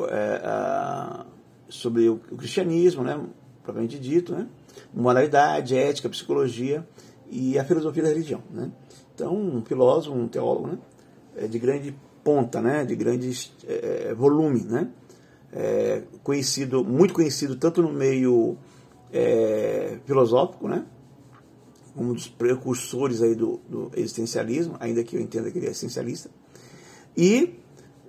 É, 0.08 1.25
sobre 1.68 2.08
o, 2.08 2.16
cristianismo, 2.16 3.02
né? 3.02 3.20
propriamente 3.62 3.99
dito, 3.99 4.32
né? 4.32 4.46
moralidade, 4.92 5.76
ética, 5.76 6.08
psicologia 6.08 6.87
e 7.30 7.58
a 7.58 7.64
filosofia 7.64 8.02
da 8.02 8.08
religião. 8.08 8.42
Né? 8.50 8.70
Então, 9.14 9.34
um 9.34 9.64
filósofo, 9.64 10.16
um 10.16 10.28
teólogo 10.28 10.68
né? 10.68 10.78
É 11.37 11.46
de 11.49 11.58
grande 11.58 11.94
ponta, 12.23 12.61
né? 12.61 12.84
de 12.84 12.94
grande 12.94 13.50
é, 13.66 14.14
volume, 14.14 14.62
né? 14.62 14.88
É, 15.52 16.02
conhecido, 16.23 16.84
muito 16.84 17.14
conhecido 17.14 17.54
tanto 17.54 17.80
no 17.80 17.92
meio 17.92 18.56
é, 19.12 19.99
filosófico, 20.04 20.68
né? 20.68 20.84
Um 21.97 22.13
dos 22.13 22.27
precursores 22.27 23.23
aí 23.23 23.35
do, 23.35 23.61
do, 23.69 23.91
existencialismo, 23.95 24.77
ainda 24.81 25.05
que 25.05 25.17
eu 25.17 25.21
entenda 25.21 25.51
que 25.51 25.59
ele 25.59 25.67
é 25.67 25.71
essencialista, 25.71 26.31
e 27.17 27.55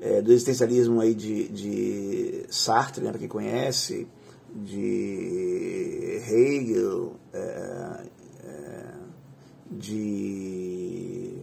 é, 0.02 0.22
do 0.22 0.32
existencialismo 0.32 1.00
aí 1.00 1.14
de, 1.14 1.48
de 1.50 2.46
Sartre, 2.50 3.04
né, 3.04 3.12
para 3.12 3.20
quem 3.20 3.28
conhece, 3.28 4.08
de 4.54 6.22
Hegel, 6.28 7.16
é, 7.34 8.06
é, 8.44 8.94
de. 9.72 11.38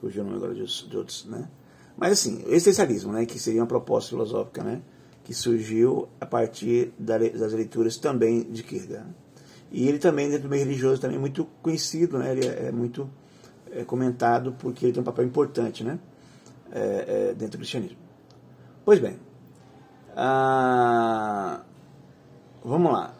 Fugiu 0.00 0.22
o 0.22 0.26
nome 0.26 0.36
agora 0.36 0.54
de, 0.54 0.88
de 0.88 0.96
outros, 0.96 1.24
né? 1.26 1.48
Mas 1.96 2.12
assim, 2.12 2.42
o 2.44 2.50
existencialismo, 2.50 3.12
né, 3.12 3.24
que 3.24 3.38
seria 3.38 3.60
uma 3.60 3.66
proposta 3.66 4.10
filosófica, 4.10 4.62
né, 4.62 4.82
que 5.24 5.32
surgiu 5.32 6.08
a 6.20 6.26
partir 6.26 6.92
das 6.98 7.52
leituras 7.52 7.96
também 7.96 8.42
de 8.42 8.62
Kierkegaard. 8.62 9.25
E 9.70 9.88
ele 9.88 9.98
também, 9.98 10.28
dentro 10.28 10.44
do 10.44 10.48
meio 10.48 10.64
religioso, 10.64 11.00
também 11.00 11.16
é 11.16 11.20
muito 11.20 11.44
conhecido, 11.62 12.18
né, 12.18 12.32
ele 12.32 12.46
é, 12.46 12.66
é 12.66 12.72
muito 12.72 13.10
é, 13.70 13.84
comentado 13.84 14.54
porque 14.58 14.86
ele 14.86 14.92
tem 14.92 15.00
um 15.00 15.04
papel 15.04 15.24
importante, 15.24 15.82
né, 15.82 15.98
é, 16.72 17.30
é 17.30 17.34
dentro 17.34 17.52
do 17.52 17.58
cristianismo. 17.58 17.98
Pois 18.84 18.98
bem, 18.98 19.18
ah, 20.16 21.60
vamos 22.64 22.92
lá. 22.92 23.14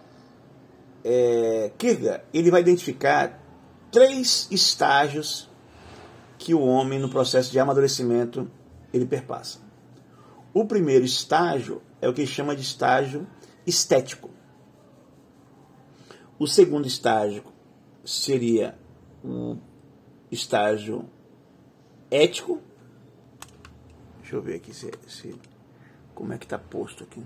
É, 1.04 1.70
Kierkegaard, 1.76 2.24
ele 2.32 2.50
vai 2.50 2.60
identificar 2.62 3.38
três 3.90 4.48
estágios 4.50 5.48
que 6.38 6.54
o 6.54 6.60
homem 6.60 6.98
no 6.98 7.08
processo 7.08 7.50
de 7.50 7.58
amadurecimento 7.58 8.50
ele 8.92 9.06
perpassa. 9.06 9.58
O 10.54 10.64
primeiro 10.64 11.04
estágio 11.04 11.82
é 12.00 12.08
o 12.08 12.14
que 12.14 12.26
chama 12.26 12.56
de 12.56 12.62
estágio 12.62 13.26
estético. 13.66 14.30
O 16.38 16.46
segundo 16.46 16.86
estágio 16.86 17.42
seria 18.04 18.78
o 19.24 19.56
estágio 20.30 21.08
ético. 22.10 22.60
Deixa 24.20 24.36
eu 24.36 24.42
ver 24.42 24.56
aqui 24.56 24.74
se, 24.74 24.90
se 25.08 25.34
como 26.14 26.32
é 26.32 26.38
que 26.38 26.44
está 26.44 26.58
posto 26.58 27.04
aqui? 27.04 27.22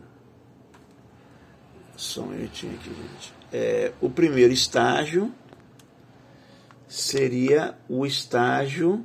Só 1.97 2.23
um 2.23 2.29
minutinho 2.29 2.75
aqui, 2.75 2.88
gente. 2.95 3.35
É, 3.52 3.93
o 4.00 4.09
primeiro 4.09 4.52
estágio 4.52 5.35
seria 6.88 7.76
o 7.88 8.07
estágio 8.07 9.05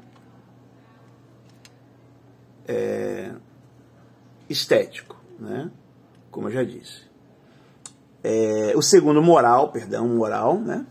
é, 2.68 3.34
estético, 4.50 5.20
né? 5.40 5.72
como 6.32 6.48
eu 6.48 6.52
já 6.52 6.64
disse. 6.64 7.05
É, 8.28 8.74
o 8.76 8.82
segundo, 8.82 9.22
moral, 9.22 9.72
perdão, 9.72 10.08
moral, 10.08 10.60
né? 10.60 10.84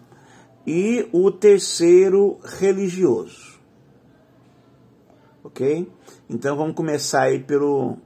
E 0.64 1.08
o 1.12 1.32
terceiro, 1.32 2.38
religioso. 2.44 3.58
Ok? 5.42 5.90
Então 6.30 6.56
vamos 6.56 6.76
começar 6.76 7.22
aí 7.22 7.40
pelo 7.40 7.98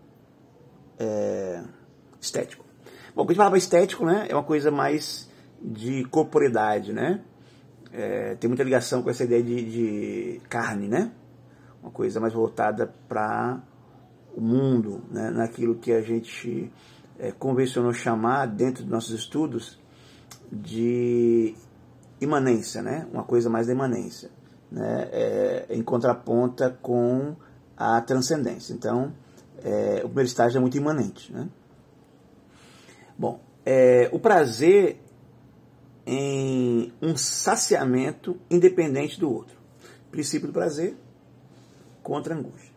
é, 0.99 1.62
estético. 2.18 2.64
Bom, 3.14 3.26
quando 3.26 3.32
a 3.32 3.35
gente 3.35 3.44
fala 3.44 3.58
estético, 3.58 4.06
né, 4.06 4.26
é 4.30 4.35
uma 4.35 4.42
coisa 4.42 4.70
mais 4.70 5.30
de 5.61 6.06
corporeidade, 6.06 6.94
né? 6.94 7.23
É, 7.92 8.35
tem 8.37 8.49
muita 8.49 8.64
ligação 8.64 9.02
com 9.02 9.11
essa 9.11 9.25
ideia 9.25 9.42
de, 9.42 9.62
de 9.62 10.40
carne, 10.49 10.88
né? 10.88 11.12
Uma 11.82 11.92
coisa 11.92 12.18
mais 12.18 12.32
voltada 12.32 12.94
para 13.06 13.62
o 14.35 14.40
mundo, 14.40 15.04
né? 15.11 15.28
naquilo 15.30 15.75
que 15.75 15.92
a 15.92 16.00
gente 16.00 16.73
é, 17.18 17.32
convencionou 17.32 17.92
chamar, 17.92 18.46
dentro 18.46 18.82
dos 18.82 18.92
nossos 18.92 19.18
estudos, 19.18 19.78
de 20.50 21.54
imanência, 22.20 22.82
né? 22.82 23.06
Uma 23.12 23.25
coisa 23.25 23.50
mais 23.50 23.66
da 23.66 23.72
imanência, 23.72 24.30
né? 24.70 25.08
É, 25.12 25.66
em 25.70 25.82
contraponta 25.82 26.70
com 26.82 27.37
a 27.76 28.00
transcendência. 28.00 28.72
Então, 28.72 29.14
é, 29.62 30.00
o 30.02 30.08
primeiro 30.08 30.28
estágio 30.28 30.58
é 30.58 30.60
muito 30.60 30.76
imanente. 30.76 31.32
Né? 31.32 31.48
Bom, 33.16 33.40
é, 33.64 34.08
o 34.12 34.18
prazer 34.18 35.00
em 36.06 36.92
um 37.02 37.16
saciamento 37.16 38.40
independente 38.50 39.20
do 39.20 39.32
outro. 39.32 39.56
Princípio 40.10 40.48
do 40.48 40.52
prazer 40.52 40.96
contra 42.02 42.34
angústia. 42.34 42.72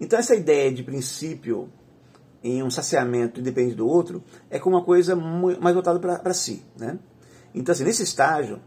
Então, 0.00 0.18
essa 0.18 0.34
ideia 0.34 0.72
de 0.72 0.82
princípio 0.82 1.68
em 2.46 2.62
um 2.62 2.70
saciamento 2.70 3.40
independente 3.40 3.74
do 3.74 3.88
outro 3.88 4.22
é 4.48 4.58
como 4.58 4.76
uma 4.76 4.84
coisa 4.84 5.16
mais 5.16 5.74
voltada 5.74 5.98
para 5.98 6.34
si. 6.34 6.64
Né? 6.78 6.98
Então, 7.54 7.72
assim, 7.72 7.84
nesse 7.84 8.04
estágio, 8.04 8.60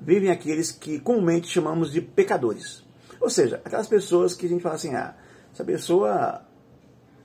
vivem 0.00 0.30
aqueles 0.30 0.72
que 0.72 0.98
comumente 0.98 1.46
chamamos 1.46 1.92
de 1.92 2.00
pecadores. 2.00 2.84
Ou 3.20 3.30
seja, 3.30 3.62
aquelas 3.64 3.86
pessoas 3.86 4.34
que 4.34 4.46
a 4.46 4.48
gente 4.48 4.62
fala 4.62 4.74
assim, 4.74 4.94
ah, 4.94 5.14
essa 5.52 5.64
pessoa 5.64 6.42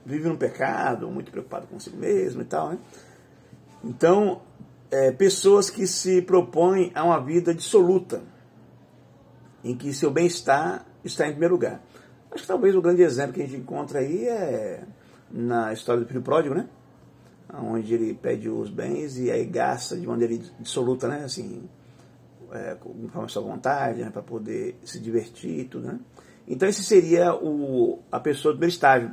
vive 0.06 0.28
no 0.28 0.36
pecado, 0.36 1.10
muito 1.10 1.32
preocupado 1.32 1.66
consigo 1.66 1.96
mesmo 1.96 2.42
e 2.42 2.44
tal. 2.44 2.70
Né? 2.70 2.78
Então, 3.82 4.42
é, 4.90 5.10
pessoas 5.10 5.68
que 5.68 5.86
se 5.86 6.22
propõem 6.22 6.92
a 6.94 7.02
uma 7.02 7.20
vida 7.20 7.52
dissoluta, 7.52 8.22
em 9.64 9.74
que 9.74 9.92
seu 9.92 10.10
bem-estar 10.12 10.86
está 11.02 11.26
em 11.26 11.32
primeiro 11.32 11.54
lugar. 11.54 11.82
Acho 12.30 12.42
que 12.42 12.48
talvez 12.48 12.76
o 12.76 12.80
grande 12.80 13.02
exemplo 13.02 13.32
que 13.32 13.42
a 13.42 13.46
gente 13.46 13.56
encontra 13.56 13.98
aí 13.98 14.28
é 14.28 14.84
na 15.30 15.72
história 15.72 16.02
do 16.02 16.08
filho 16.08 16.22
pródigo, 16.22 16.54
né? 16.54 16.68
Onde 17.52 17.94
ele 17.94 18.14
pede 18.14 18.48
os 18.48 18.70
bens 18.70 19.18
e 19.18 19.30
aí 19.30 19.44
gasta 19.44 19.96
de 19.96 20.06
maneira 20.06 20.36
dissoluta, 20.60 21.08
né? 21.08 21.24
Assim, 21.24 21.68
é, 22.52 22.76
a 23.14 23.28
sua 23.28 23.42
vontade, 23.42 24.02
né? 24.02 24.10
para 24.10 24.22
poder 24.22 24.78
se 24.84 24.98
divertir 24.98 25.60
e 25.60 25.64
tudo, 25.64 25.86
né? 25.88 25.98
Então 26.46 26.68
esse 26.68 26.82
seria 26.82 27.34
o, 27.34 28.00
a 28.10 28.18
pessoa 28.20 28.52
do 28.52 28.56
primeiro 28.56 28.72
estágio, 28.72 29.12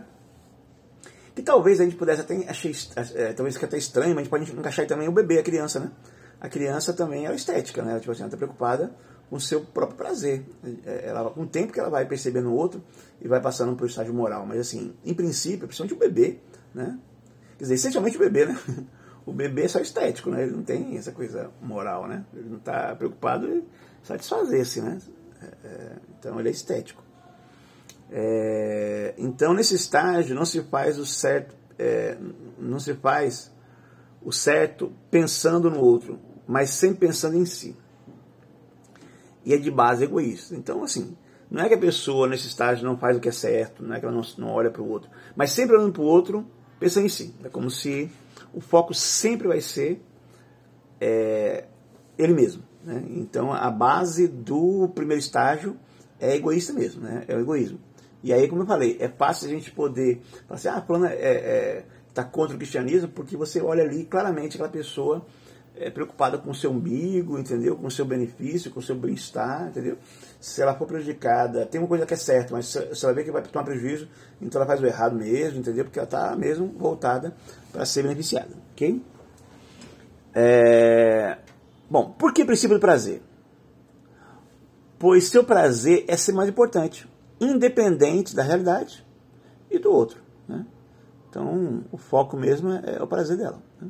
Que 1.33 1.41
talvez 1.41 1.81
a 1.81 1.83
gente 1.83 1.97
pudesse 1.97 2.21
até 2.21 2.35
achar, 2.49 2.69
é, 3.15 3.33
talvez 3.33 3.57
que 3.57 3.65
até 3.65 3.77
estranho, 3.77 4.15
mas 4.15 4.19
a 4.19 4.21
gente 4.23 4.29
pode 4.29 4.51
encaixar 4.51 4.87
também 4.87 5.07
o 5.07 5.11
bebê, 5.11 5.39
a 5.39 5.43
criança, 5.43 5.79
né? 5.79 5.91
A 6.39 6.47
criança 6.47 6.93
também 6.93 7.27
é 7.27 7.35
estética, 7.35 7.81
né? 7.83 7.99
Tipo 7.99 8.11
assim, 8.11 8.21
ela 8.21 8.27
está 8.27 8.37
preocupada 8.37 8.93
com 9.29 9.39
seu 9.39 9.61
próprio 9.61 9.97
prazer. 9.97 10.45
É, 10.85 11.07
ela, 11.07 11.29
com 11.29 11.41
o 11.41 11.47
tempo 11.47 11.73
que 11.73 11.79
ela 11.79 11.89
vai 11.89 12.05
percebendo 12.05 12.49
o 12.49 12.53
outro 12.53 12.83
e 13.21 13.27
vai 13.27 13.41
passando 13.41 13.75
para 13.75 13.83
o 13.83 13.87
estágio 13.87 14.13
moral. 14.13 14.45
Mas 14.45 14.59
assim, 14.59 14.93
em 15.03 15.13
princípio, 15.13 15.67
principalmente 15.67 15.93
o 15.93 15.97
bebê, 15.97 16.39
né? 16.73 16.99
Quer 17.57 17.63
dizer, 17.63 17.75
essencialmente 17.75 18.17
o 18.17 18.19
bebê, 18.19 18.45
né? 18.45 18.59
O 19.25 19.33
bebê 19.33 19.63
é 19.63 19.67
só 19.67 19.79
estético, 19.79 20.29
né? 20.29 20.43
Ele 20.43 20.51
não 20.51 20.61
tem 20.61 20.95
essa 20.97 21.11
coisa 21.11 21.49
moral, 21.59 22.07
né? 22.07 22.23
Ele 22.31 22.47
não 22.47 22.57
está 22.57 22.95
preocupado 22.95 23.47
em 23.47 23.65
satisfazer-se, 24.03 24.81
né? 24.81 24.99
É, 25.41 25.67
é, 25.67 25.91
então 26.19 26.39
ele 26.39 26.49
é 26.49 26.51
estético. 26.51 27.03
É, 28.11 29.15
então 29.17 29.51
nesse 29.53 29.73
estágio 29.73 30.35
não 30.35 30.45
se 30.45 30.61
faz 30.61 30.99
o 30.99 31.05
certo, 31.07 31.55
é, 31.79 32.15
não 32.59 32.79
se 32.79 32.93
faz 32.93 33.51
o 34.21 34.31
certo 34.31 34.93
pensando 35.09 35.71
no 35.71 35.79
outro, 35.79 36.19
mas 36.47 36.69
sempre 36.69 37.07
pensando 37.07 37.35
em 37.35 37.45
si. 37.45 37.75
E 39.45 39.53
é 39.53 39.57
de 39.57 39.69
base 39.69 40.03
egoísta. 40.03 40.55
Então 40.55 40.83
assim, 40.83 41.15
não 41.49 41.63
é 41.63 41.67
que 41.67 41.75
a 41.75 41.77
pessoa 41.77 42.27
nesse 42.27 42.47
estágio 42.47 42.85
não 42.85 42.97
faz 42.97 43.15
o 43.15 43.19
que 43.19 43.29
é 43.29 43.31
certo, 43.31 43.83
não 43.83 43.95
é 43.95 43.99
que 43.99 44.05
ela 44.05 44.13
não, 44.13 44.23
não 44.37 44.49
olha 44.49 44.71
para 44.71 44.81
o 44.81 44.89
outro, 44.89 45.09
mas 45.35 45.51
sempre 45.51 45.75
olhando 45.75 45.93
para 45.93 46.01
o 46.01 46.05
outro, 46.05 46.45
pensando 46.79 47.05
em 47.05 47.09
si. 47.09 47.33
É 47.43 47.49
como 47.49 47.69
se 47.69 48.09
o 48.53 48.59
foco 48.59 48.93
sempre 48.93 49.47
vai 49.47 49.61
ser 49.61 50.01
é, 50.99 51.65
ele 52.17 52.33
mesmo. 52.33 52.63
Né? 52.83 53.03
Então 53.09 53.53
a 53.53 53.69
base 53.69 54.27
do 54.27 54.89
primeiro 54.89 55.19
estágio 55.19 55.77
é 56.19 56.35
egoísta 56.35 56.73
mesmo, 56.73 57.01
né? 57.01 57.23
é 57.27 57.35
o 57.35 57.39
egoísmo. 57.39 57.79
E 58.23 58.33
aí, 58.33 58.47
como 58.47 58.63
eu 58.63 58.65
falei, 58.65 58.97
é 58.99 59.07
fácil 59.07 59.47
a 59.47 59.51
gente 59.51 59.69
poder 59.69 60.19
falar 60.47 60.57
assim, 60.57 60.67
ah, 60.67 60.81
fulano 60.81 61.05
está 61.05 61.15
é, 61.15 61.31
é, 61.31 61.85
tá 62.11 62.23
contra 62.23 62.55
o 62.55 62.57
cristianismo, 62.57 63.07
porque 63.09 63.37
você 63.37 63.61
olha 63.61 63.83
ali 63.83 64.03
claramente 64.03 64.55
aquela 64.55 64.67
pessoa 64.67 65.23
é 65.77 65.89
preocupada 65.89 66.37
com 66.37 66.51
o 66.51 66.55
seu 66.55 66.71
umbigo, 66.71 67.37
entendeu? 67.37 67.75
Com 67.75 67.87
o 67.87 67.91
seu 67.91 68.05
benefício, 68.05 68.71
com 68.71 68.79
o 68.79 68.83
seu 68.83 68.95
bem-estar, 68.95 69.67
entendeu? 69.67 69.97
Se 70.39 70.61
ela 70.61 70.73
for 70.73 70.87
prejudicada, 70.87 71.65
tem 71.65 71.79
uma 71.79 71.87
coisa 71.87 72.05
que 72.05 72.13
é 72.13 72.17
certa, 72.17 72.53
mas 72.53 72.67
se 72.67 73.05
ela 73.05 73.13
vê 73.13 73.23
que 73.23 73.31
vai 73.31 73.41
tomar 73.41 73.65
prejuízo, 73.65 74.07
então 74.41 74.61
ela 74.61 74.67
faz 74.67 74.81
o 74.81 74.85
errado 74.85 75.15
mesmo, 75.15 75.59
entendeu? 75.59 75.83
Porque 75.83 75.99
ela 75.99 76.05
está 76.05 76.35
mesmo 76.35 76.67
voltada 76.77 77.35
para 77.71 77.85
ser 77.85 78.03
beneficiada, 78.03 78.49
ok? 78.71 79.01
É... 80.33 81.37
Bom, 81.89 82.11
por 82.11 82.33
que 82.33 82.45
princípio 82.45 82.77
do 82.77 82.81
prazer? 82.81 83.21
Pois 84.97 85.25
seu 85.25 85.43
prazer 85.43 86.05
é 86.07 86.15
ser 86.15 86.31
mais 86.31 86.49
importante, 86.49 87.07
independente 87.39 88.35
da 88.35 88.43
realidade 88.43 89.05
e 89.69 89.77
do 89.77 89.91
outro, 89.91 90.19
né? 90.47 90.65
Então, 91.29 91.83
o 91.91 91.97
foco 91.97 92.37
mesmo 92.37 92.71
é, 92.71 92.95
é 92.97 93.03
o 93.03 93.07
prazer 93.07 93.37
dela. 93.37 93.61
Né? 93.81 93.89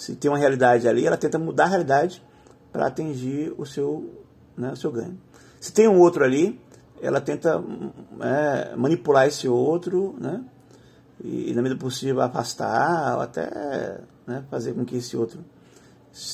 Se 0.00 0.16
tem 0.16 0.30
uma 0.30 0.38
realidade 0.38 0.88
ali, 0.88 1.06
ela 1.06 1.18
tenta 1.18 1.38
mudar 1.38 1.64
a 1.64 1.68
realidade 1.68 2.22
para 2.72 2.86
atingir 2.86 3.52
o 3.58 3.66
seu, 3.66 4.24
né, 4.56 4.72
o 4.72 4.76
seu 4.76 4.90
ganho. 4.90 5.20
Se 5.60 5.74
tem 5.74 5.86
um 5.86 5.98
outro 5.98 6.24
ali, 6.24 6.58
ela 7.02 7.20
tenta 7.20 7.62
é, 8.18 8.74
manipular 8.76 9.26
esse 9.26 9.46
outro, 9.46 10.16
né, 10.18 10.42
e, 11.22 11.52
na 11.52 11.60
medida 11.60 11.78
possível 11.78 12.22
afastar, 12.22 13.16
ou 13.16 13.20
até 13.20 14.00
né, 14.26 14.42
fazer 14.50 14.72
com 14.72 14.86
que 14.86 14.96
esse 14.96 15.14
outro 15.18 15.44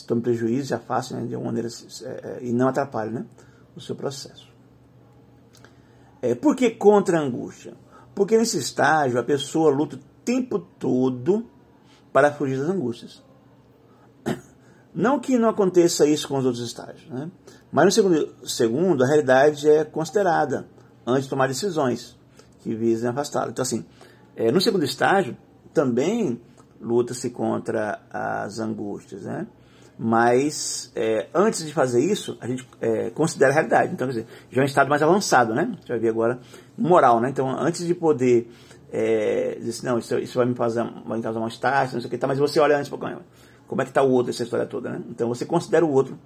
tome 0.07 0.23
prejuízo 0.23 0.73
e 0.73 0.75
afaste 0.75 1.15
né, 1.15 1.27
de 1.27 1.35
uma 1.35 1.47
maneira 1.47 1.69
é, 1.69 2.07
é, 2.07 2.39
e 2.43 2.53
não 2.53 2.69
atrapalhe 2.69 3.11
né, 3.11 3.27
o 3.75 3.81
seu 3.81 3.97
processo. 3.97 4.49
É, 6.23 6.37
por 6.37 6.55
que 6.55 6.71
contra 6.71 7.19
a 7.19 7.21
angústia? 7.21 7.75
Porque 8.15 8.39
nesse 8.39 8.59
estágio 8.59 9.19
a 9.19 9.25
pessoa 9.25 9.73
luta 9.73 9.97
o 9.97 10.01
tempo 10.25 10.61
todo 10.61 11.51
para 12.13 12.33
fugir 12.33 12.61
das 12.61 12.69
angústias. 12.69 13.27
Não 14.97 15.21
que 15.21 15.37
não 15.37 15.51
aconteça 15.51 16.07
isso 16.07 16.27
com 16.27 16.39
os 16.39 16.47
outros 16.47 16.65
estágios, 16.65 17.07
né? 17.11 17.31
mas 17.71 17.85
no 17.85 17.91
segundo, 17.91 18.35
segundo, 18.47 19.05
a 19.05 19.07
realidade 19.07 19.69
é 19.69 19.85
considerada 19.85 20.67
antes 21.07 21.25
de 21.25 21.29
tomar 21.29 21.49
decisões 21.49 22.17
que 22.61 22.75
visem 22.75 23.11
afastá-lo. 23.11 23.51
Então, 23.51 23.63
assim, 23.63 23.85
é, 24.35 24.51
no 24.51 24.59
segundo 24.59 24.87
estágio, 24.87 25.37
também 25.75 26.41
luta-se 26.81 27.29
contra 27.29 28.01
as 28.11 28.59
angústias, 28.59 29.25
né? 29.25 29.47
Mas 29.99 30.91
é, 30.95 31.27
antes 31.35 31.67
de 31.67 31.75
fazer 31.75 32.01
isso, 32.01 32.39
a 32.41 32.47
gente 32.47 32.67
é, 32.81 33.11
considera 33.11 33.51
a 33.51 33.55
realidade. 33.55 33.93
Então, 33.93 34.07
quer 34.07 34.15
dizer, 34.15 34.27
já 34.51 34.63
é 34.63 34.65
um 34.65 34.67
estado 34.67 34.89
mais 34.89 35.03
avançado, 35.03 35.55
né? 35.55 35.73
Gente 35.79 35.89
vai 35.89 35.99
ver 35.99 36.09
agora 36.09 36.41
moral, 36.77 37.21
né? 37.21 37.29
Então, 37.29 37.51
antes 37.51 37.87
de 37.87 37.95
poder 37.95 38.51
é, 38.91 39.57
dizer 39.59 39.71
assim, 39.71 39.87
não, 39.87 39.99
isso, 39.99 40.19
isso 40.19 40.39
vai 40.39 40.47
me 40.47 40.55
fazer, 40.55 40.83
vai 41.07 41.19
me 41.19 41.23
causar 41.23 41.47
estágio, 41.49 41.95
não 41.95 42.01
sei 42.01 42.09
o 42.09 42.11
que, 42.11 42.17
tá, 42.17 42.27
mas 42.27 42.39
você 42.39 42.59
olha 42.59 42.79
antes 42.79 42.91
um 42.91 42.97
pouquinho 42.97 43.21
como 43.67 43.83
é 43.83 43.85
que 43.85 43.91
está 43.91 44.03
o 44.03 44.11
outro, 44.11 44.31
essa 44.31 44.43
história 44.43 44.67
toda, 44.67 44.91
né? 44.91 45.03
Então 45.11 45.29
você 45.29 45.45
considera 45.45 45.85
o 45.85 45.91
outro 45.91 46.19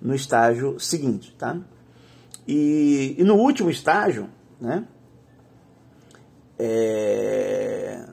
no 0.00 0.14
estágio 0.14 0.78
seguinte, 0.78 1.34
tá? 1.38 1.58
E, 2.46 3.14
e 3.18 3.24
no 3.24 3.36
último 3.36 3.70
estágio, 3.70 4.28
né? 4.60 4.86
É, 6.58 8.06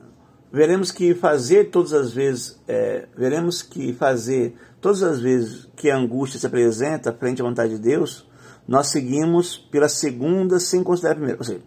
veremos 0.52 0.90
que 0.90 1.14
fazer 1.14 1.70
todas 1.70 1.92
as 1.92 2.12
vezes, 2.12 2.60
é, 2.66 3.06
veremos 3.16 3.62
que 3.62 3.92
fazer 3.92 4.54
todas 4.80 5.02
as 5.02 5.20
vezes 5.20 5.68
que 5.76 5.90
a 5.90 5.96
angústia 5.96 6.40
se 6.40 6.46
apresenta 6.46 7.12
frente 7.12 7.40
à 7.40 7.44
vontade 7.44 7.76
de 7.76 7.78
Deus, 7.78 8.28
nós 8.66 8.88
seguimos 8.88 9.56
pela 9.56 9.88
segunda 9.88 10.58
sem 10.58 10.82
considerar 10.82 11.12
a 11.12 11.16
primeira. 11.16 11.38
Ou 11.38 11.44
seja, 11.44 11.62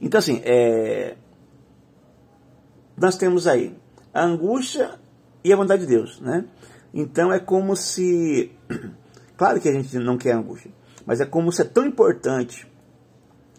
então 0.00 0.18
assim, 0.18 0.40
é, 0.44 1.16
nós 2.96 3.16
temos 3.16 3.46
aí 3.46 3.76
a 4.12 4.24
angústia 4.24 4.98
e 5.44 5.52
a 5.52 5.56
vontade 5.56 5.82
de 5.82 5.88
Deus, 5.88 6.20
né? 6.20 6.46
Então 6.92 7.32
é 7.32 7.38
como 7.38 7.76
se, 7.76 8.50
claro 9.36 9.60
que 9.60 9.68
a 9.68 9.72
gente 9.72 9.98
não 9.98 10.16
quer 10.16 10.32
angústia, 10.32 10.72
mas 11.04 11.20
é 11.20 11.26
como 11.26 11.52
se 11.52 11.60
é 11.60 11.64
tão 11.64 11.84
importante 11.84 12.66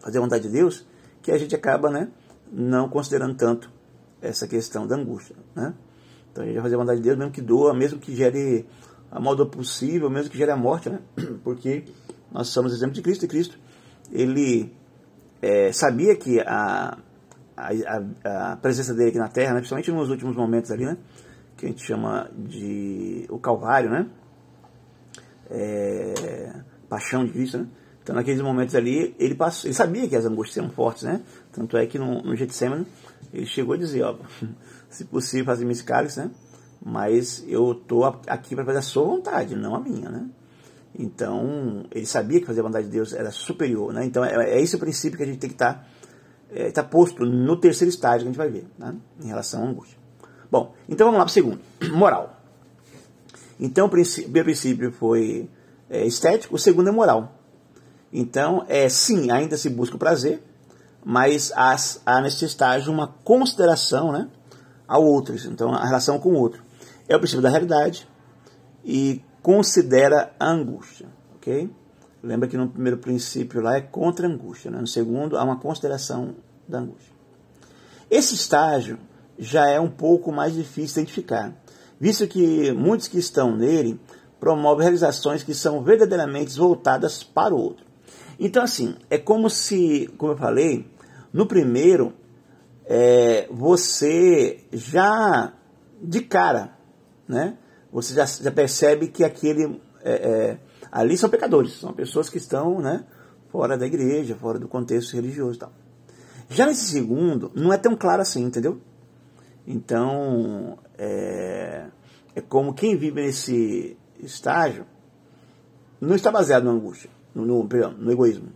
fazer 0.01 0.17
a 0.17 0.21
vontade 0.21 0.47
de 0.47 0.53
Deus 0.53 0.85
que 1.21 1.31
a 1.31 1.37
gente 1.37 1.55
acaba, 1.55 1.89
né, 1.89 2.09
não 2.51 2.89
considerando 2.89 3.35
tanto 3.35 3.71
essa 4.21 4.47
questão 4.47 4.87
da 4.87 4.95
angústia, 4.95 5.35
né? 5.55 5.73
Então 6.31 6.43
a 6.43 6.47
gente 6.47 6.55
vai 6.55 6.63
fazer 6.63 6.75
a 6.75 6.77
vontade 6.79 6.99
de 6.99 7.03
Deus 7.03 7.17
mesmo 7.17 7.31
que 7.31 7.41
doa, 7.41 7.73
mesmo 7.73 7.99
que 7.99 8.15
gere 8.15 8.65
a 9.11 9.19
modo 9.19 9.45
possível, 9.47 10.09
mesmo 10.09 10.29
que 10.31 10.37
gere 10.37 10.51
a 10.51 10.57
morte, 10.57 10.89
né? 10.89 10.99
Porque 11.43 11.85
nós 12.31 12.47
somos 12.49 12.73
exemplo 12.73 12.93
de 12.93 13.01
Cristo 13.01 13.25
e 13.25 13.27
Cristo, 13.27 13.57
ele 14.11 14.73
é, 15.41 15.71
sabia 15.71 16.15
que 16.15 16.39
a, 16.41 16.97
a, 17.55 18.51
a, 18.51 18.55
presença 18.57 18.93
dele 18.93 19.09
aqui 19.09 19.17
na 19.17 19.29
Terra, 19.29 19.53
né, 19.53 19.59
principalmente 19.59 19.91
nos 19.91 20.09
últimos 20.09 20.35
momentos 20.35 20.71
ali, 20.71 20.85
né? 20.85 20.97
Que 21.57 21.65
a 21.65 21.69
gente 21.69 21.83
chama 21.83 22.29
de 22.35 23.25
o 23.29 23.39
Calvário, 23.39 23.89
né? 23.89 24.07
É, 25.49 26.53
paixão 26.89 27.25
de 27.25 27.31
Cristo, 27.31 27.59
né? 27.59 27.67
Então, 28.05 28.15
naqueles 28.15 28.39
momentos 28.41 28.75
ali, 28.75 29.15
ele, 29.17 29.33
passou, 29.33 29.67
ele 29.67 29.73
sabia 29.73 30.07
que 30.07 30.15
as 30.15 30.25
angústias 30.25 30.63
eram 30.63 30.69
fortes, 30.69 31.03
né? 31.03 31.21
Tanto 31.51 31.75
é 31.75 31.87
que 31.87 31.97
no, 31.97 32.21
no 32.21 32.35
Getsemane, 32.35 32.85
ele 33.33 33.47
chegou 33.47 33.73
a 33.73 33.77
dizer, 33.77 34.03
ó, 34.03 34.15
se 34.89 35.05
possível, 35.05 35.45
fazer 35.45 35.67
esse 35.71 35.83
cálice, 35.83 36.19
né? 36.19 36.29
Mas 36.83 37.43
eu 37.47 37.73
tô 37.73 38.03
aqui 38.03 38.53
para 38.53 38.63
fazer 38.63 38.77
a 38.77 38.83
sua 38.83 39.05
vontade, 39.05 39.55
não 39.55 39.73
a 39.73 39.79
minha, 39.79 40.09
né? 40.09 40.29
Então, 40.97 41.85
ele 41.91 42.05
sabia 42.05 42.39
que 42.39 42.45
fazer 42.45 42.59
a 42.59 42.63
vontade 42.63 42.85
de 42.85 42.91
Deus 42.91 43.11
era 43.11 43.31
superior, 43.31 43.91
né? 43.91 44.05
Então, 44.05 44.23
é, 44.23 44.51
é 44.51 44.61
esse 44.61 44.75
o 44.75 44.79
princípio 44.79 45.17
que 45.17 45.23
a 45.23 45.27
gente 45.27 45.39
tem 45.39 45.49
que 45.49 45.55
estar 45.55 45.73
tá, 45.73 45.87
é, 46.51 46.69
tá 46.69 46.83
posto 46.83 47.25
no 47.25 47.59
terceiro 47.59 47.89
estágio 47.89 48.19
que 48.19 48.25
a 48.25 48.31
gente 48.31 48.37
vai 48.37 48.49
ver, 48.49 48.67
né? 48.77 48.95
Em 49.19 49.27
relação 49.27 49.63
à 49.63 49.67
angústia. 49.67 50.04
Bom, 50.51 50.73
então 50.87 51.07
vamos 51.07 51.19
lá 51.19 51.25
para 51.25 51.31
o 51.31 51.33
segundo. 51.33 51.59
Moral. 51.93 52.35
Então, 53.59 53.87
o 53.87 53.89
primeiro 53.89 54.43
princípio 54.43 54.91
foi 54.91 55.49
é, 55.89 56.05
estético, 56.05 56.55
o 56.55 56.59
segundo 56.59 56.89
é 56.89 56.91
moral. 56.91 57.39
Então, 58.11 58.65
é 58.67 58.87
sim, 58.89 59.31
ainda 59.31 59.57
se 59.57 59.69
busca 59.69 59.95
o 59.95 59.99
prazer, 59.99 60.43
mas 61.03 61.51
há, 61.55 61.75
há 62.05 62.21
nesse 62.21 62.45
estágio 62.45 62.91
uma 62.91 63.07
consideração 63.07 64.11
né, 64.11 64.29
ao 64.87 65.03
outro, 65.03 65.35
então 65.47 65.73
a 65.73 65.85
relação 65.85 66.19
com 66.19 66.33
o 66.33 66.37
outro. 66.37 66.63
É 67.07 67.15
o 67.15 67.19
princípio 67.19 67.41
da 67.41 67.49
realidade 67.49 68.07
e 68.83 69.21
considera 69.41 70.33
a 70.39 70.49
angústia, 70.49 71.07
ok? 71.35 71.69
Lembra 72.23 72.47
que 72.47 72.57
no 72.57 72.67
primeiro 72.67 72.97
princípio 72.97 73.61
lá 73.61 73.77
é 73.77 73.81
contra 73.81 74.27
a 74.27 74.29
angústia, 74.29 74.71
né? 74.71 74.79
no 74.79 74.87
segundo 74.87 75.37
há 75.37 75.43
uma 75.43 75.57
consideração 75.57 76.35
da 76.67 76.79
angústia. 76.79 77.13
Esse 78.09 78.33
estágio 78.33 78.97
já 79.37 79.69
é 79.69 79.79
um 79.79 79.89
pouco 79.89 80.31
mais 80.31 80.53
difícil 80.53 80.95
de 80.95 81.01
identificar, 81.01 81.53
visto 81.99 82.27
que 82.27 82.71
muitos 82.71 83.07
que 83.07 83.17
estão 83.17 83.55
nele 83.55 83.99
promovem 84.39 84.83
realizações 84.83 85.43
que 85.43 85.53
são 85.53 85.83
verdadeiramente 85.83 86.57
voltadas 86.57 87.23
para 87.23 87.53
o 87.53 87.59
outro. 87.59 87.85
Então, 88.39 88.63
assim, 88.63 88.95
é 89.09 89.17
como 89.17 89.49
se, 89.49 90.09
como 90.17 90.33
eu 90.33 90.37
falei, 90.37 90.89
no 91.31 91.45
primeiro, 91.45 92.13
é, 92.85 93.47
você 93.49 94.59
já, 94.71 95.53
de 96.01 96.21
cara, 96.21 96.77
né, 97.27 97.57
você 97.91 98.13
já, 98.13 98.25
já 98.25 98.51
percebe 98.51 99.07
que 99.07 99.23
aquele, 99.23 99.81
é, 100.03 100.13
é, 100.13 100.57
ali 100.91 101.17
são 101.17 101.29
pecadores, 101.29 101.73
são 101.73 101.93
pessoas 101.93 102.29
que 102.29 102.37
estão, 102.37 102.79
né, 102.79 103.05
fora 103.49 103.77
da 103.77 103.85
igreja, 103.85 104.35
fora 104.35 104.59
do 104.59 104.67
contexto 104.67 105.13
religioso 105.13 105.55
e 105.55 105.59
tal. 105.59 105.73
Já 106.49 106.65
nesse 106.65 106.85
segundo, 106.85 107.51
não 107.55 107.73
é 107.73 107.77
tão 107.77 107.95
claro 107.95 108.21
assim, 108.21 108.43
entendeu? 108.43 108.79
Então, 109.67 110.77
é, 110.97 111.85
é 112.35 112.41
como 112.41 112.73
quem 112.73 112.95
vive 112.95 113.21
nesse 113.21 113.97
estágio 114.19 114.85
não 115.99 116.15
está 116.15 116.31
baseado 116.31 116.63
na 116.63 116.71
angústia, 116.71 117.09
no, 117.33 117.45
no, 117.45 117.67
perdão, 117.67 117.93
no 117.93 118.11
egoísmo. 118.11 118.49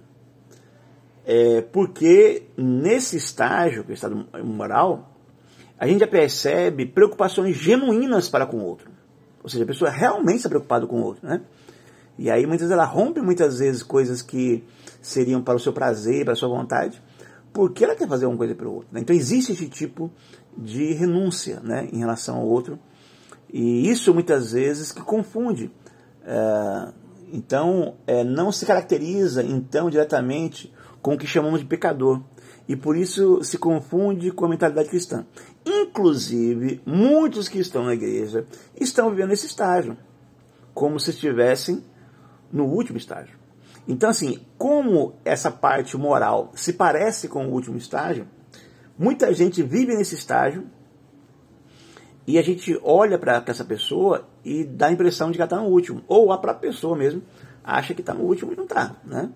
É 1.26 1.62
porque 1.62 2.44
nesse 2.58 3.18
estágio, 3.18 3.84
que 3.84 3.92
é 3.92 3.94
o 3.94 3.96
estado 3.96 4.28
moral, 4.44 5.12
a 5.78 5.88
gente 5.88 6.00
já 6.00 6.08
percebe 6.08 6.86
preocupações 6.86 7.56
genuínas 7.56 8.28
para 8.30 8.46
com 8.46 8.58
o 8.58 8.66
outro. 8.66 8.90
Ou 9.42 9.50
seja, 9.50 9.64
a 9.64 9.68
pessoa 9.68 9.90
realmente 9.90 10.38
está 10.38 10.50
preocupada 10.50 10.86
com 10.86 11.00
o 11.00 11.04
outro, 11.04 11.28
né? 11.28 11.42
E 12.18 12.30
aí 12.30 12.46
muitas 12.46 12.68
vezes 12.68 12.74
ela 12.74 12.84
rompe 12.84 13.22
muitas 13.22 13.60
vezes 13.60 13.82
coisas 13.82 14.22
que 14.22 14.62
seriam 15.02 15.42
para 15.42 15.56
o 15.56 15.60
seu 15.60 15.72
prazer, 15.72 16.26
para 16.26 16.34
a 16.34 16.36
sua 16.36 16.50
vontade, 16.50 17.02
porque 17.54 17.84
ela 17.84 17.96
quer 17.96 18.10
fazer 18.10 18.26
uma 18.26 18.36
coisa 18.36 18.54
para 18.54 18.68
o 18.68 18.74
outro. 18.74 18.90
Né? 18.92 19.00
Então 19.00 19.16
existe 19.16 19.54
esse 19.54 19.70
tipo 19.70 20.12
de 20.62 20.94
renúncia 20.94 21.60
né, 21.62 21.88
em 21.92 22.00
relação 22.00 22.38
ao 22.38 22.46
outro. 22.46 22.78
E 23.52 23.90
isso 23.90 24.14
muitas 24.14 24.52
vezes 24.52 24.92
que 24.92 25.02
confunde. 25.02 25.72
É, 26.24 26.94
então 27.32 27.96
é, 28.06 28.24
não 28.24 28.52
se 28.52 28.66
caracteriza 28.66 29.44
então 29.44 29.90
diretamente 29.90 30.74
com 31.02 31.14
o 31.14 31.18
que 31.18 31.26
chamamos 31.26 31.62
de 31.62 31.66
pecador. 31.66 32.22
E 32.68 32.76
por 32.76 32.96
isso 32.96 33.44
se 33.44 33.58
confunde 33.58 34.32
com 34.32 34.46
a 34.46 34.50
mentalidade 34.50 34.90
cristã. 34.90 35.26
Inclusive, 35.66 36.82
muitos 36.86 37.48
que 37.48 37.58
estão 37.58 37.86
na 37.86 37.94
igreja 37.94 38.46
estão 38.80 39.10
vivendo 39.10 39.32
esse 39.32 39.48
estágio, 39.48 39.98
como 40.74 41.00
se 41.00 41.10
estivessem 41.10 41.84
no 42.52 42.66
último 42.66 42.98
estágio. 42.98 43.40
Então, 43.88 44.08
assim, 44.08 44.40
como 44.56 45.16
essa 45.26 45.50
parte 45.50 45.98
moral 45.98 46.52
se 46.54 46.74
parece 46.74 47.28
com 47.28 47.48
o 47.48 47.52
último 47.52 47.76
estágio, 47.76 48.28
muita 49.00 49.34
gente 49.34 49.64
vive 49.64 49.96
nesse 49.96 50.14
estágio 50.14 50.66
e 52.28 52.38
a 52.38 52.42
gente 52.42 52.78
olha 52.84 53.18
para 53.18 53.42
essa 53.48 53.64
pessoa 53.64 54.28
e 54.44 54.66
dá 54.66 54.88
a 54.88 54.92
impressão 54.92 55.32
de 55.32 55.38
que 55.38 55.42
ela 55.42 55.48
está 55.48 55.58
no 55.58 55.70
último. 55.70 56.04
Ou 56.08 56.32
a 56.32 56.38
própria 56.38 56.70
pessoa 56.70 56.96
mesmo 56.96 57.24
acha 57.64 57.94
que 57.94 58.02
está 58.02 58.14
no 58.14 58.24
último 58.24 58.52
e 58.52 58.56
não 58.56 58.66
está, 58.66 58.98
né? 59.06 59.32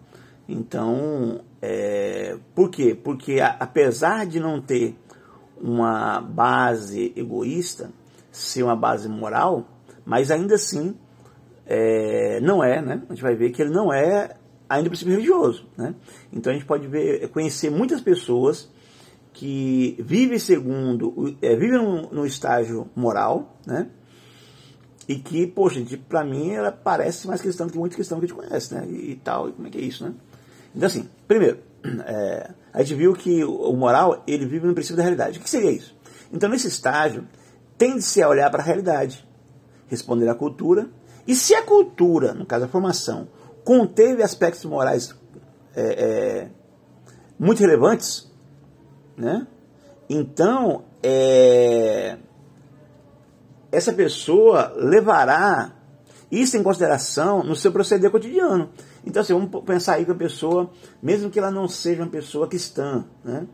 Então, 0.47 1.41
é, 1.61 2.37
por 2.53 2.69
quê? 2.69 2.93
Porque 2.93 3.39
a, 3.39 3.55
apesar 3.59 4.27
de 4.27 4.39
não 4.39 4.61
ter 4.61 4.95
uma 5.59 6.19
base 6.19 7.13
egoísta, 7.15 7.89
ser 8.29 8.63
uma 8.63 8.75
base 8.75 9.07
moral, 9.07 9.65
mas 10.05 10.29
ainda 10.29 10.55
assim 10.55 10.95
é, 11.65 12.41
não 12.41 12.61
é, 12.61 12.81
né? 12.81 13.01
A 13.09 13.13
gente 13.13 13.23
vai 13.23 13.35
ver 13.35 13.51
que 13.51 13.61
ele 13.61 13.71
não 13.71 13.93
é 13.93 14.35
ainda 14.67 14.87
o 14.87 14.89
princípio 14.89 15.13
religioso, 15.13 15.65
né? 15.77 15.95
Então 16.31 16.51
a 16.51 16.53
gente 16.53 16.65
pode 16.65 16.87
ver, 16.87 17.29
conhecer 17.29 17.69
muitas 17.71 18.01
pessoas 18.01 18.69
que 19.33 19.97
vivem 19.99 20.37
segundo, 20.37 21.35
é, 21.41 21.55
vivem 21.55 21.81
no, 22.11 22.25
estágio 22.25 22.89
moral, 22.95 23.57
né? 23.65 23.89
E 25.07 25.15
que, 25.15 25.45
poxa, 25.47 25.83
para 26.07 26.23
mim 26.23 26.51
ela 26.51 26.71
parece 26.71 27.27
mais 27.27 27.41
cristã 27.41 27.67
que 27.67 27.77
muitos 27.77 27.95
cristãos 27.95 28.19
que 28.19 28.25
a 28.25 28.27
gente 28.27 28.37
conhece, 28.37 28.73
né? 28.73 28.85
E, 28.87 29.11
e, 29.11 29.15
tal, 29.15 29.49
e 29.49 29.51
como 29.53 29.67
é 29.67 29.71
que 29.71 29.77
é 29.77 29.81
isso, 29.81 30.05
né? 30.05 30.13
Então 30.75 30.87
assim, 30.87 31.09
primeiro, 31.27 31.59
é, 32.05 32.51
a 32.71 32.81
gente 32.83 32.95
viu 32.95 33.13
que 33.13 33.43
o 33.43 33.73
moral, 33.73 34.23
ele 34.27 34.45
vive 34.45 34.67
no 34.67 34.73
princípio 34.73 34.97
da 34.97 35.03
realidade. 35.03 35.39
O 35.39 35.41
que 35.41 35.49
seria 35.49 35.71
isso? 35.71 35.95
Então 36.31 36.49
nesse 36.49 36.67
estágio, 36.67 37.27
tende-se 37.77 38.21
a 38.21 38.29
olhar 38.29 38.49
para 38.49 38.61
a 38.61 38.65
realidade, 38.65 39.27
responder 39.87 40.29
à 40.29 40.35
cultura 40.35 40.89
e 41.25 41.35
se 41.35 41.55
a 41.55 41.63
cultura, 41.63 42.33
no 42.33 42.45
caso 42.45 42.65
a 42.65 42.67
formação, 42.67 43.27
conteve 43.63 44.21
aspectos 44.21 44.63
morais 44.65 45.15
é, 45.75 45.81
é, 45.81 46.49
muito 47.39 47.59
relevantes, 47.59 48.31
né? 49.17 49.47
então 50.09 50.83
é, 51.01 52.17
essa 53.71 53.91
pessoa 53.91 54.73
levará 54.75 55.73
isso 56.31 56.57
em 56.57 56.63
consideração 56.63 57.43
no 57.43 57.55
seu 57.55 57.71
proceder 57.71 58.09
cotidiano. 58.09 58.71
Então, 59.05 59.21
assim, 59.21 59.33
vamos 59.33 59.63
pensar 59.63 59.95
aí 59.95 60.05
que 60.05 60.11
a 60.11 60.15
pessoa, 60.15 60.71
mesmo 61.01 61.29
que 61.29 61.37
ela 61.37 61.51
não 61.51 61.67
seja 61.67 62.01
uma 62.01 62.09
pessoa 62.09 62.47
cristã, 62.47 63.05
né? 63.23 63.45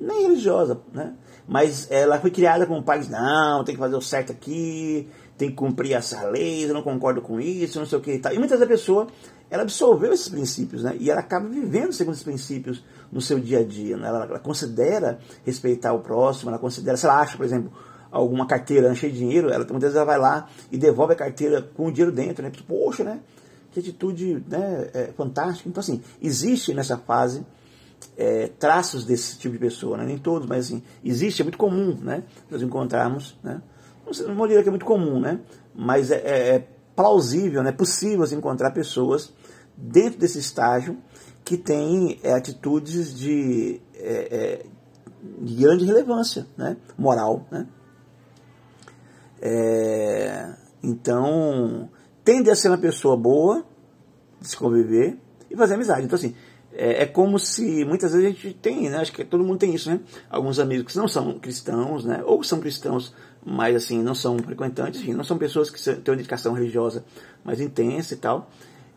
nem 0.00 0.22
religiosa, 0.22 0.80
né? 0.92 1.14
mas 1.46 1.90
ela 1.90 2.18
foi 2.18 2.30
criada 2.30 2.66
com 2.66 2.82
pais, 2.82 3.08
não, 3.08 3.62
tem 3.64 3.74
que 3.74 3.80
fazer 3.80 3.96
o 3.96 4.00
certo 4.00 4.32
aqui, 4.32 5.08
tem 5.36 5.50
que 5.50 5.56
cumprir 5.56 5.92
essas 5.92 6.22
leis, 6.30 6.68
eu 6.68 6.74
não 6.74 6.82
concordo 6.82 7.20
com 7.20 7.40
isso, 7.40 7.78
não 7.78 7.86
sei 7.86 7.98
o 7.98 8.00
que 8.00 8.12
e 8.12 8.18
tal. 8.18 8.32
E 8.32 8.38
muitas 8.38 8.58
vezes 8.58 8.72
a 8.72 8.76
pessoa, 8.76 9.06
ela 9.50 9.62
absorveu 9.62 10.12
esses 10.12 10.28
princípios, 10.28 10.82
né? 10.82 10.96
E 10.98 11.10
ela 11.10 11.20
acaba 11.20 11.48
vivendo 11.48 11.92
segundo 11.92 12.14
esses 12.14 12.24
princípios 12.24 12.84
no 13.10 13.20
seu 13.20 13.40
dia 13.40 13.60
a 13.60 13.64
dia, 13.64 13.96
né? 13.96 14.08
Ela, 14.08 14.24
ela 14.24 14.38
considera 14.38 15.18
respeitar 15.44 15.92
o 15.92 16.00
próximo, 16.00 16.50
ela 16.50 16.58
considera, 16.58 16.96
se 16.96 17.04
ela 17.04 17.20
acha, 17.20 17.36
por 17.36 17.44
exemplo, 17.44 17.72
alguma 18.10 18.46
carteira 18.46 18.94
cheia 18.94 19.12
de 19.12 19.18
dinheiro, 19.18 19.50
ela 19.50 19.64
muitas 19.64 19.92
vezes 19.92 19.96
ela 19.96 20.04
vai 20.04 20.18
lá 20.18 20.48
e 20.70 20.78
devolve 20.78 21.12
a 21.12 21.16
carteira 21.16 21.62
com 21.62 21.86
o 21.86 21.92
dinheiro 21.92 22.14
dentro, 22.14 22.42
né? 22.42 22.50
Poxa, 22.66 23.04
né? 23.04 23.20
Que 23.72 23.80
atitude 23.80 24.44
né? 24.48 24.90
É, 24.94 25.12
fantástica. 25.16 25.68
Então, 25.68 25.80
assim, 25.80 26.02
existe 26.20 26.72
nessa 26.74 26.96
fase 26.96 27.44
é, 28.16 28.48
traços 28.58 29.04
desse 29.04 29.38
tipo 29.38 29.52
de 29.52 29.58
pessoa, 29.58 29.96
né? 29.96 30.04
nem 30.04 30.18
todos, 30.18 30.46
mas 30.48 30.66
assim, 30.66 30.82
existe, 31.04 31.42
é 31.42 31.44
muito 31.44 31.58
comum, 31.58 31.96
né? 32.00 32.22
Nós 32.50 32.62
encontrarmos, 32.62 33.38
né? 33.42 33.62
não 34.26 34.34
vou 34.34 34.46
dizer 34.46 34.62
que 34.62 34.68
é 34.68 34.72
muito 34.72 34.84
comum, 34.84 35.20
né? 35.20 35.40
Mas 35.74 36.10
é, 36.10 36.16
é, 36.16 36.54
é 36.56 36.68
plausível, 36.96 37.62
né? 37.62 37.72
possível 37.72 38.26
se 38.26 38.34
encontrar 38.34 38.72
pessoas 38.72 39.32
dentro 39.80 40.18
desse 40.18 40.38
estágio 40.38 40.98
que 41.44 41.56
têm 41.56 42.20
é, 42.22 42.32
atitudes 42.32 43.16
de, 43.16 43.80
é, 43.94 44.62
é, 44.62 44.66
de, 45.40 45.54
grande 45.54 45.84
relevância 45.84 46.46
né? 46.56 46.76
moral. 46.96 47.46
Né? 47.50 47.66
É, 49.40 50.54
então, 50.82 51.88
tende 52.24 52.50
a 52.50 52.54
ser 52.54 52.68
uma 52.68 52.78
pessoa 52.78 53.16
boa, 53.16 53.64
de 54.40 54.48
se 54.48 54.56
conviver 54.56 55.18
e 55.50 55.56
fazer 55.56 55.74
amizade. 55.74 56.04
Então, 56.04 56.16
assim, 56.16 56.34
é, 56.72 57.02
é, 57.02 57.06
como 57.06 57.38
se 57.38 57.84
muitas 57.84 58.12
vezes 58.12 58.26
a 58.26 58.30
gente 58.30 58.54
tem, 58.54 58.88
né? 58.88 58.98
Acho 58.98 59.12
que 59.12 59.24
todo 59.24 59.42
mundo 59.42 59.58
tem 59.58 59.74
isso, 59.74 59.90
né? 59.90 60.00
Alguns 60.28 60.58
amigos 60.58 60.92
que 60.92 60.98
não 60.98 61.08
são 61.08 61.38
cristãos, 61.38 62.04
né? 62.04 62.22
Ou 62.24 62.42
são 62.44 62.60
cristãos, 62.60 63.12
mas 63.44 63.74
assim, 63.74 64.02
não 64.02 64.14
são 64.14 64.38
frequentantes, 64.38 65.00
enfim, 65.00 65.12
não 65.12 65.24
são 65.24 65.36
pessoas 65.36 65.68
que 65.68 65.82
têm 65.82 66.12
uma 66.12 66.16
dedicação 66.16 66.52
religiosa 66.52 67.04
mais 67.44 67.60
intensa 67.60 68.14
e 68.14 68.16
tal. 68.16 68.48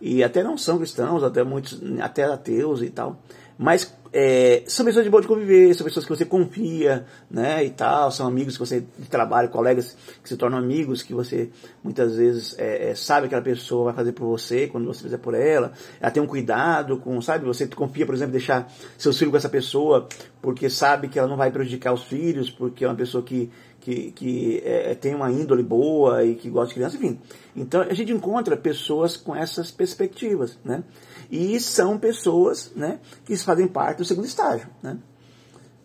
E 0.05 0.21
até 0.21 0.43
não 0.43 0.57
são 0.57 0.77
cristãos, 0.77 1.23
até 1.23 1.45
muitos, 1.45 1.81
até 2.01 2.25
ateus 2.25 2.81
e 2.81 2.89
tal. 2.89 3.21
Mas 3.57 3.89
é, 4.11 4.61
são 4.67 4.85
pessoas 4.85 5.05
de 5.05 5.09
boa 5.09 5.21
de 5.21 5.27
conviver, 5.29 5.73
são 5.73 5.85
pessoas 5.85 6.05
que 6.05 6.13
você 6.13 6.25
confia, 6.25 7.05
né, 7.31 7.63
e 7.63 7.69
tal, 7.69 8.11
são 8.11 8.27
amigos 8.27 8.55
que 8.55 8.59
você 8.59 8.81
de 8.81 9.07
trabalho, 9.07 9.47
colegas 9.47 9.95
que 10.21 10.27
se 10.27 10.35
tornam 10.35 10.57
amigos, 10.57 11.01
que 11.01 11.13
você 11.13 11.49
muitas 11.81 12.17
vezes 12.17 12.53
é, 12.59 12.89
é, 12.89 12.95
sabe 12.95 13.21
que 13.21 13.33
aquela 13.33 13.41
pessoa 13.55 13.85
vai 13.85 13.93
fazer 13.93 14.11
por 14.11 14.27
você 14.27 14.67
quando 14.67 14.85
você 14.85 15.03
fizer 15.03 15.19
por 15.19 15.33
ela, 15.33 15.71
ela 16.01 16.11
tem 16.11 16.21
um 16.21 16.27
cuidado 16.27 16.97
com, 16.97 17.19
sabe, 17.21 17.45
você 17.45 17.65
confia, 17.67 18.05
por 18.05 18.13
exemplo, 18.13 18.33
deixar 18.33 18.69
seus 18.97 19.17
filhos 19.17 19.31
com 19.31 19.37
essa 19.37 19.49
pessoa, 19.49 20.07
porque 20.41 20.69
sabe 20.69 21.07
que 21.07 21.17
ela 21.17 21.29
não 21.29 21.37
vai 21.37 21.49
prejudicar 21.49 21.93
os 21.93 22.03
filhos, 22.03 22.51
porque 22.51 22.83
é 22.83 22.87
uma 22.87 22.95
pessoa 22.95 23.23
que, 23.23 23.49
que, 23.83 24.11
que 24.13 24.61
é, 24.63 24.95
tem 24.95 25.13
uma 25.13 25.29
índole 25.29 25.61
boa 25.61 26.23
e 26.23 26.35
que 26.35 26.49
gosta 26.49 26.69
de 26.69 26.75
criança, 26.75 26.95
enfim. 26.95 27.19
Então 27.53 27.81
a 27.81 27.93
gente 27.93 28.13
encontra 28.13 28.55
pessoas 28.55 29.17
com 29.17 29.35
essas 29.35 29.71
perspectivas, 29.71 30.57
né? 30.63 30.85
E 31.29 31.59
são 31.59 31.99
pessoas 31.99 32.71
né, 32.75 32.99
que 33.25 33.35
fazem 33.35 33.67
parte 33.67 33.97
do 33.97 34.05
segundo 34.05 34.25
estágio. 34.25 34.69
Né? 34.81 34.97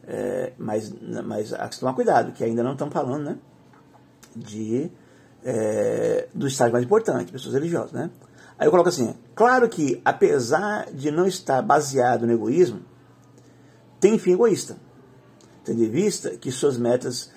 É, 0.07 0.53
mas, 0.57 0.93
mas 1.25 1.53
há 1.53 1.69
que 1.69 1.81
tomar 1.81 1.93
cuidado, 1.95 2.33
que 2.33 2.45
ainda 2.45 2.63
não 2.63 2.73
estão 2.73 2.89
falando 2.89 3.25
né, 3.25 3.39
de, 4.37 4.91
é, 5.45 6.29
do 6.33 6.47
estágio 6.47 6.75
mais 6.75 6.85
importante, 6.85 7.33
pessoas 7.33 7.55
religiosas. 7.55 7.91
Né? 7.91 8.11
Aí 8.57 8.69
eu 8.69 8.71
coloco 8.71 8.91
assim: 8.91 9.13
claro 9.35 9.69
que, 9.69 10.01
apesar 10.05 10.89
de 10.93 11.11
não 11.11 11.27
estar 11.27 11.63
baseado 11.63 12.27
no 12.29 12.33
egoísmo, 12.33 12.81
tem 13.99 14.21
fim 14.21 14.35
egoísta. 14.35 14.77
Tendo 15.65 15.83
em 15.83 15.91
vista 15.91 16.31
que 16.37 16.53
suas 16.53 16.79
metas 16.79 17.37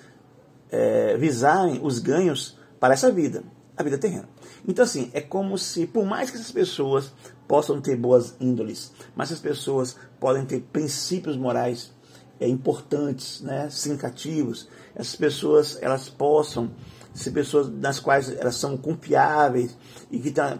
é, 0.72 1.16
visarem 1.18 1.78
os 1.82 1.98
ganhos 1.98 2.58
para 2.80 2.94
essa 2.94 3.12
vida, 3.12 3.44
a 3.76 3.82
vida 3.82 3.98
terrena. 3.98 4.28
Então, 4.66 4.84
assim, 4.84 5.10
é 5.12 5.20
como 5.20 5.58
se, 5.58 5.86
por 5.86 6.04
mais 6.04 6.30
que 6.30 6.36
essas 6.36 6.50
pessoas 6.50 7.12
possam 7.46 7.80
ter 7.80 7.96
boas 7.96 8.34
índoles, 8.40 8.92
mas 9.14 9.28
essas 9.28 9.42
pessoas 9.42 9.96
podem 10.18 10.44
ter 10.46 10.60
princípios 10.72 11.36
morais 11.36 11.92
é, 12.40 12.48
importantes, 12.48 13.40
né, 13.42 13.68
significativos, 13.70 14.68
essas 14.94 15.14
pessoas 15.14 15.78
elas 15.80 16.08
possam 16.08 16.70
ser 17.14 17.30
pessoas 17.30 17.68
nas 17.68 18.00
quais 18.00 18.30
elas 18.30 18.56
são 18.56 18.76
confiáveis 18.76 19.76
e 20.10 20.18
que 20.18 20.30
têm 20.30 20.58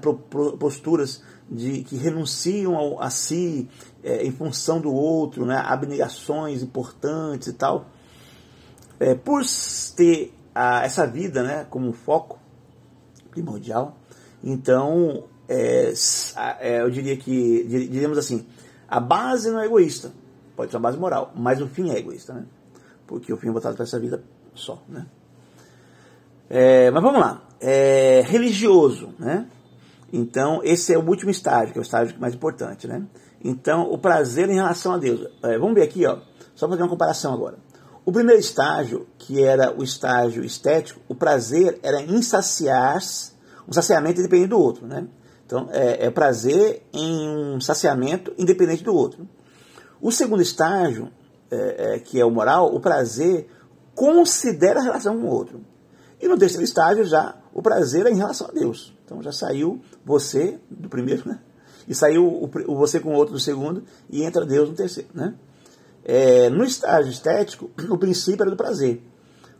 posturas 0.59 1.22
de 1.51 1.83
que 1.83 1.96
renunciam 1.96 2.77
ao, 2.77 3.01
a 3.01 3.11
si 3.11 3.68
é, 4.03 4.25
em 4.25 4.31
função 4.31 4.81
do 4.81 4.92
outro, 4.92 5.44
né, 5.44 5.57
abnegações 5.64 6.62
importantes 6.62 7.48
e 7.48 7.53
tal. 7.55 7.87
É, 9.02 9.16
por 9.16 9.42
ter 9.96 10.32
a, 10.54 10.84
essa 10.84 11.04
vida 11.06 11.42
né, 11.42 11.66
como 11.68 11.92
foco, 11.92 12.38
primordial. 13.32 13.96
Então, 14.44 15.24
é, 15.48 15.92
é, 16.60 16.82
eu 16.82 16.88
diria 16.88 17.16
que, 17.16 17.64
diríamos 17.64 18.16
assim, 18.16 18.46
a 18.86 19.00
base 19.00 19.50
não 19.50 19.60
é 19.60 19.66
egoísta, 19.66 20.12
pode 20.54 20.70
ser 20.70 20.76
uma 20.76 20.84
base 20.84 20.98
moral, 20.98 21.32
mas 21.34 21.60
o 21.60 21.66
fim 21.66 21.90
é 21.90 21.98
egoísta, 21.98 22.32
né? 22.32 22.44
Porque 23.04 23.32
o 23.32 23.36
fim 23.36 23.48
é 23.48 23.52
voltado 23.52 23.74
para 23.74 23.84
essa 23.84 23.98
vida 23.98 24.22
só. 24.54 24.80
Né? 24.88 25.04
É, 26.48 26.90
mas 26.92 27.02
vamos 27.02 27.20
lá. 27.20 27.42
É, 27.60 28.22
religioso, 28.24 29.14
né? 29.18 29.48
Então, 30.12 30.60
esse 30.62 30.94
é 30.94 30.98
o 30.98 31.08
último 31.08 31.30
estágio, 31.30 31.72
que 31.72 31.78
é 31.78 31.82
o 31.82 31.82
estágio 31.82 32.14
mais 32.20 32.34
importante, 32.34 32.86
né? 32.86 33.02
Então, 33.42 33.90
o 33.90 33.98
prazer 33.98 34.48
em 34.48 34.54
relação 34.54 34.92
a 34.92 34.98
Deus. 34.98 35.26
É, 35.42 35.58
vamos 35.58 35.74
ver 35.74 35.82
aqui, 35.82 36.06
ó, 36.06 36.18
só 36.54 36.68
fazer 36.68 36.82
uma 36.82 36.88
comparação 36.88 37.32
agora. 37.34 37.58
O 38.04 38.10
primeiro 38.10 38.40
estágio, 38.40 39.06
que 39.16 39.42
era 39.42 39.72
o 39.76 39.84
estágio 39.84 40.44
estético, 40.44 41.00
o 41.08 41.14
prazer 41.14 41.78
era 41.82 42.02
insaciar, 42.02 42.98
um 43.68 43.72
saciamento 43.72 44.20
independente 44.20 44.48
do 44.48 44.58
outro, 44.58 44.86
né? 44.86 45.06
Então, 45.46 45.68
é, 45.70 46.06
é 46.06 46.10
prazer 46.10 46.82
em 46.92 47.28
um 47.28 47.60
saciamento 47.60 48.32
independente 48.38 48.82
do 48.82 48.94
outro. 48.94 49.28
O 50.00 50.10
segundo 50.10 50.42
estágio, 50.42 51.10
é, 51.50 51.94
é, 51.94 51.98
que 52.00 52.18
é 52.18 52.24
o 52.24 52.30
moral, 52.30 52.74
o 52.74 52.80
prazer 52.80 53.48
considera 53.94 54.80
a 54.80 54.82
relação 54.82 55.20
com 55.20 55.26
o 55.26 55.30
outro. 55.30 55.60
E 56.20 56.26
no 56.26 56.38
terceiro 56.38 56.64
estágio, 56.64 57.04
já 57.04 57.36
o 57.52 57.62
prazer 57.62 58.06
é 58.06 58.10
em 58.10 58.16
relação 58.16 58.48
a 58.48 58.50
Deus. 58.50 58.96
Então 59.04 59.22
já 59.22 59.30
saiu 59.30 59.80
você 60.04 60.58
do 60.70 60.88
primeiro, 60.88 61.28
né? 61.28 61.38
E 61.86 61.94
saiu 61.94 62.26
o, 62.26 62.50
o 62.66 62.76
você 62.76 62.98
com 62.98 63.10
o 63.10 63.16
outro 63.16 63.34
do 63.34 63.40
segundo, 63.40 63.84
e 64.08 64.22
entra 64.22 64.46
Deus 64.46 64.68
no 64.68 64.74
terceiro, 64.74 65.10
né? 65.12 65.34
É, 66.04 66.50
no 66.50 66.64
estágio 66.64 67.12
estético, 67.12 67.70
o 67.88 67.98
princípio 67.98 68.42
era 68.42 68.50
do 68.50 68.56
prazer. 68.56 69.02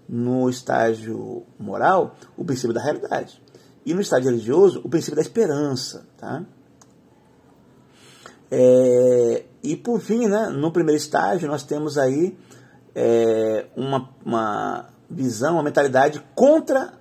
No 0.09 0.51
estágio 0.51 1.45
moral, 1.59 2.17
o 2.37 2.45
princípio 2.45 2.75
da 2.75 2.83
realidade. 2.83 3.41
E 3.85 3.95
no 3.95 4.01
estágio 4.01 4.31
religioso, 4.31 4.81
o 4.85 4.89
princípio 4.89 5.17
da 5.17 5.23
esperança. 5.23 6.07
Tá? 6.17 6.45
É, 8.51 9.45
e 9.63 9.77
por 9.77 10.01
fim, 10.01 10.27
né, 10.27 10.49
no 10.49 10.71
primeiro 10.71 11.01
estágio, 11.01 11.49
nós 11.49 11.63
temos 11.63 11.97
aí 11.97 12.37
é, 12.95 13.67
uma, 13.77 14.11
uma 14.25 14.91
visão, 15.09 15.55
uma 15.55 15.63
mentalidade 15.63 16.23
contra 16.35 16.93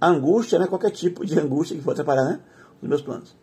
a 0.00 0.08
angústia, 0.08 0.58
né, 0.58 0.66
qualquer 0.66 0.90
tipo 0.90 1.24
de 1.26 1.38
angústia 1.38 1.76
que 1.76 1.82
for 1.82 1.92
atrapalhar 1.92 2.24
né, 2.24 2.40
os 2.80 2.88
meus 2.88 3.02
planos. 3.02 3.36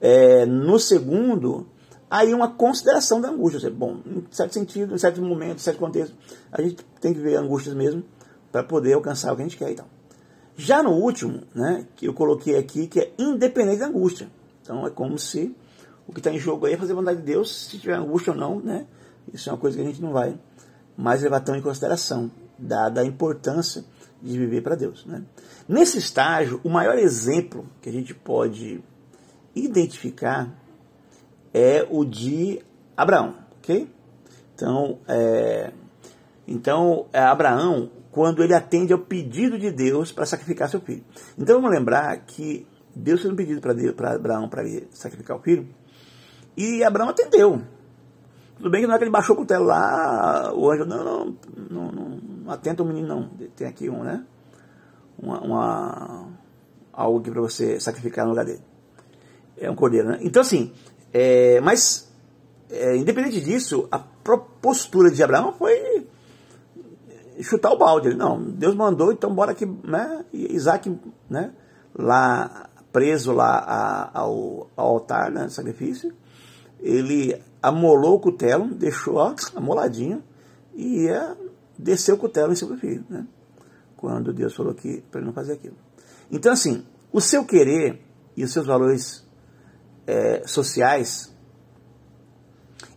É, 0.00 0.46
no 0.46 0.78
segundo, 0.78 1.68
aí 2.10 2.34
uma 2.34 2.48
consideração 2.48 3.20
da 3.20 3.28
angústia. 3.28 3.70
Bom, 3.70 4.00
em 4.04 4.26
certo 4.30 4.54
sentido, 4.54 4.94
em 4.94 4.98
certo 4.98 5.22
momento, 5.22 5.56
em 5.56 5.62
certo 5.62 5.78
contexto, 5.78 6.14
a 6.50 6.60
gente 6.60 6.84
tem 7.00 7.14
que 7.14 7.20
ver 7.20 7.36
angústias 7.36 7.74
mesmo 7.74 8.02
para 8.50 8.64
poder 8.64 8.94
alcançar 8.94 9.32
o 9.32 9.36
que 9.36 9.42
a 9.42 9.44
gente 9.44 9.56
quer 9.56 9.70
e 9.70 9.74
tal. 9.76 9.86
Já 10.56 10.82
no 10.82 10.90
último, 10.90 11.42
né, 11.54 11.86
que 11.96 12.06
eu 12.06 12.12
coloquei 12.12 12.58
aqui, 12.58 12.88
que 12.88 13.00
é 13.00 13.12
independente 13.16 13.78
da 13.78 13.86
angústia. 13.86 14.28
Então 14.60 14.86
é 14.86 14.90
como 14.90 15.18
se 15.18 15.54
o 16.06 16.12
que 16.12 16.18
está 16.18 16.32
em 16.32 16.38
jogo 16.38 16.66
aí 16.66 16.74
é 16.74 16.76
fazer 16.76 16.92
a 16.92 16.96
vontade 16.96 17.20
de 17.20 17.24
Deus, 17.24 17.66
se 17.66 17.78
tiver 17.78 17.94
angústia 17.94 18.32
ou 18.32 18.38
não, 18.38 18.60
né? 18.60 18.86
Isso 19.32 19.48
é 19.48 19.52
uma 19.52 19.58
coisa 19.58 19.76
que 19.76 19.82
a 19.82 19.86
gente 19.86 20.02
não 20.02 20.12
vai 20.12 20.38
mais 20.96 21.22
levar 21.22 21.40
tão 21.40 21.54
em 21.54 21.62
consideração, 21.62 22.30
dada 22.58 23.00
a 23.00 23.04
importância 23.04 23.84
de 24.20 24.38
viver 24.38 24.60
para 24.60 24.74
Deus. 24.74 25.06
Né? 25.06 25.22
Nesse 25.68 25.98
estágio, 25.98 26.60
o 26.62 26.68
maior 26.68 26.98
exemplo 26.98 27.66
que 27.80 27.88
a 27.88 27.92
gente 27.92 28.14
pode 28.14 28.82
identificar 29.54 30.52
é 31.52 31.86
o 31.90 32.04
de 32.04 32.60
Abraão, 32.96 33.34
ok? 33.58 33.88
Então, 34.54 34.98
é, 35.08 35.72
então 36.46 37.06
é 37.12 37.20
Abraão, 37.20 37.90
quando 38.10 38.42
ele 38.42 38.54
atende 38.54 38.92
ao 38.92 38.98
pedido 38.98 39.58
de 39.58 39.70
Deus 39.70 40.12
para 40.12 40.26
sacrificar 40.26 40.68
seu 40.68 40.80
filho. 40.80 41.04
Então 41.38 41.60
vamos 41.60 41.70
lembrar 41.70 42.16
que 42.18 42.66
Deus 42.94 43.20
fez 43.20 43.32
um 43.32 43.36
pedido 43.36 43.60
para 43.60 44.14
Abraão 44.14 44.48
para 44.48 44.64
sacrificar 44.90 45.36
o 45.36 45.40
filho, 45.40 45.68
e 46.56 46.82
Abraão 46.84 47.08
atendeu. 47.08 47.62
Tudo 48.56 48.70
bem 48.70 48.82
que 48.82 48.86
não 48.86 48.94
é 48.94 48.98
que 48.98 49.04
ele 49.04 49.10
baixou 49.10 49.34
o 49.34 49.38
cutelo 49.38 49.64
lá, 49.64 50.52
o 50.54 50.70
anjo, 50.70 50.84
não, 50.84 51.02
não, 51.02 51.36
não, 51.70 51.92
não, 51.92 52.08
não 52.44 52.52
atenta 52.52 52.82
o 52.82 52.86
menino 52.86 53.08
não. 53.08 53.30
Tem 53.56 53.66
aqui 53.66 53.88
um, 53.88 54.02
né? 54.02 54.22
Uma, 55.18 55.40
uma 55.40 56.28
algo 56.92 57.20
aqui 57.20 57.30
para 57.30 57.40
você 57.40 57.80
sacrificar 57.80 58.26
no 58.26 58.32
lugar 58.32 58.44
dele. 58.44 58.60
É 59.56 59.70
um 59.70 59.74
cordeiro, 59.74 60.08
né? 60.08 60.18
Então 60.20 60.42
assim, 60.42 60.74
é, 61.12 61.60
mas 61.60 62.10
é, 62.70 62.96
independente 62.96 63.40
disso, 63.40 63.88
a 63.90 63.98
postura 63.98 65.10
de 65.10 65.22
Abraão 65.22 65.52
foi 65.52 66.06
chutar 67.42 67.72
o 67.72 67.78
balde. 67.78 68.14
Não, 68.14 68.40
Deus 68.40 68.74
mandou, 68.74 69.12
então 69.12 69.34
bora 69.34 69.52
aqui, 69.52 69.66
né? 69.66 70.24
E 70.32 70.54
Isaac, 70.54 70.94
né? 71.28 71.52
Lá 71.94 72.68
preso 72.92 73.32
lá 73.32 73.58
a, 73.58 74.20
ao, 74.20 74.70
ao, 74.76 74.88
altar, 74.88 75.30
né? 75.30 75.48
Sacrifício. 75.48 76.12
Ele 76.78 77.40
amolou 77.62 78.16
o 78.16 78.20
cutelo, 78.20 78.72
deixou 78.74 79.16
ó, 79.16 79.34
amoladinho 79.54 80.22
e 80.74 81.04
ia 81.04 81.36
descer 81.78 82.12
o 82.12 82.18
cutelo 82.18 82.52
em 82.52 82.56
cima 82.56 82.74
do 82.74 82.78
filho, 82.78 83.04
né? 83.08 83.26
Quando 83.96 84.32
Deus 84.32 84.54
falou 84.54 84.72
que 84.74 85.02
para 85.10 85.20
ele 85.20 85.26
não 85.26 85.34
fazer 85.34 85.54
aquilo. 85.54 85.76
Então 86.30 86.52
assim, 86.52 86.84
o 87.12 87.20
seu 87.20 87.44
querer 87.44 88.00
e 88.36 88.44
os 88.44 88.52
seus 88.52 88.66
valores 88.66 89.26
é, 90.10 90.42
sociais. 90.46 91.32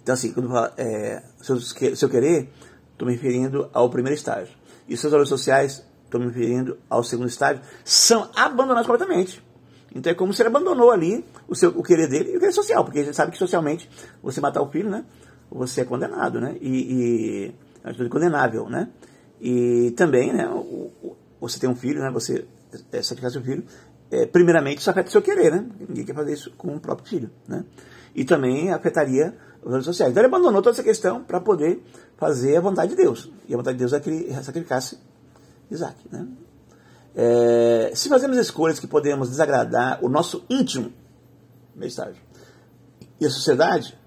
Então 0.02 0.14
assim, 0.14 0.34
quando 0.34 0.50
fala 0.50 0.74
é, 0.78 1.22
seu, 1.42 1.60
seu 1.60 2.10
querer 2.10 2.50
estou 2.92 3.08
me 3.08 3.14
referindo 3.14 3.70
ao 3.72 3.90
primeiro 3.90 4.16
estágio. 4.16 4.54
E 4.88 4.98
seus 4.98 5.12
valores 5.12 5.30
sociais, 5.30 5.86
estou 6.06 6.20
me 6.20 6.28
referindo 6.28 6.78
ao 6.90 7.04
segundo 7.04 7.30
estágio, 7.30 7.62
são 7.86 8.30
abandonados 8.36 8.88
completamente. 8.88 9.44
Então 9.96 10.12
é 10.12 10.16
como 10.16 10.34
se 10.34 10.42
ele 10.42 10.50
abandonou 10.50 10.90
ali 10.90 11.24
o, 11.48 11.56
seu, 11.56 11.70
o 11.70 11.84
querer 11.84 12.08
dele 12.08 12.32
e 12.32 12.38
o 12.38 12.40
querer 12.40 12.52
social, 12.52 12.84
porque 12.84 13.00
a 13.00 13.04
gente 13.04 13.16
sabe 13.16 13.32
que 13.32 13.38
socialmente 13.38 13.90
você 14.22 14.42
matar 14.42 14.62
o 14.62 14.70
filho, 14.70 14.90
né? 14.90 15.06
Você 15.52 15.82
é 15.82 15.86
condenado, 15.86 16.42
né? 16.42 16.58
E, 16.60 16.68
e 16.68 17.56
é 17.84 17.92
uma 17.92 18.10
condenável, 18.10 18.68
né? 18.68 18.90
E 19.40 19.92
também, 19.92 20.34
né? 20.34 20.48
O, 20.48 20.92
o, 21.04 21.16
você 21.40 21.60
tem 21.60 21.70
um 21.70 21.76
filho, 21.76 22.02
né? 22.02 22.10
Você 22.12 22.46
é, 22.92 23.04
sacrificar 23.04 23.30
seu 23.30 23.44
filho, 23.44 23.64
é, 24.14 24.28
primeiramente 24.28 24.78
isso 24.78 24.92
afeta 24.92 25.10
o 25.10 25.12
seu 25.12 25.24
querer, 25.24 25.52
né? 25.52 25.66
Ninguém 25.90 26.06
quer 26.06 26.14
fazer 26.14 26.34
isso 26.34 26.52
com 26.56 26.76
o 26.76 26.80
próprio 26.80 27.10
filho, 27.10 27.32
né? 27.48 27.66
E 28.14 28.24
também 28.24 28.72
afetaria 28.72 29.36
os 29.58 29.66
valores 29.66 29.86
sociais. 29.86 30.12
Então 30.12 30.22
ele 30.22 30.28
abandonou 30.28 30.62
toda 30.62 30.76
essa 30.76 30.84
questão 30.84 31.24
para 31.24 31.40
poder 31.40 31.84
fazer 32.16 32.56
a 32.56 32.62
vontade 32.62 32.92
de 32.92 32.96
Deus. 32.96 33.32
E 33.48 33.54
a 33.56 33.58
vontade 33.58 33.76
de 33.76 33.80
Deus 33.80 33.92
é 33.92 34.00
que 34.00 34.10
ele 34.12 34.44
sacrificasse 34.44 35.00
Isaac. 35.72 35.98
Né? 36.12 36.28
É, 37.16 37.92
se 37.96 38.08
fazemos 38.08 38.38
escolhas 38.38 38.80
que 38.80 38.86
podemos 38.86 39.30
desagradar 39.30 39.98
o 40.06 40.10
nosso 40.10 40.46
íntimo, 40.48 40.94
estágio, 41.82 42.22
e 43.20 43.26
a 43.26 43.32
sociedade, 43.32 43.98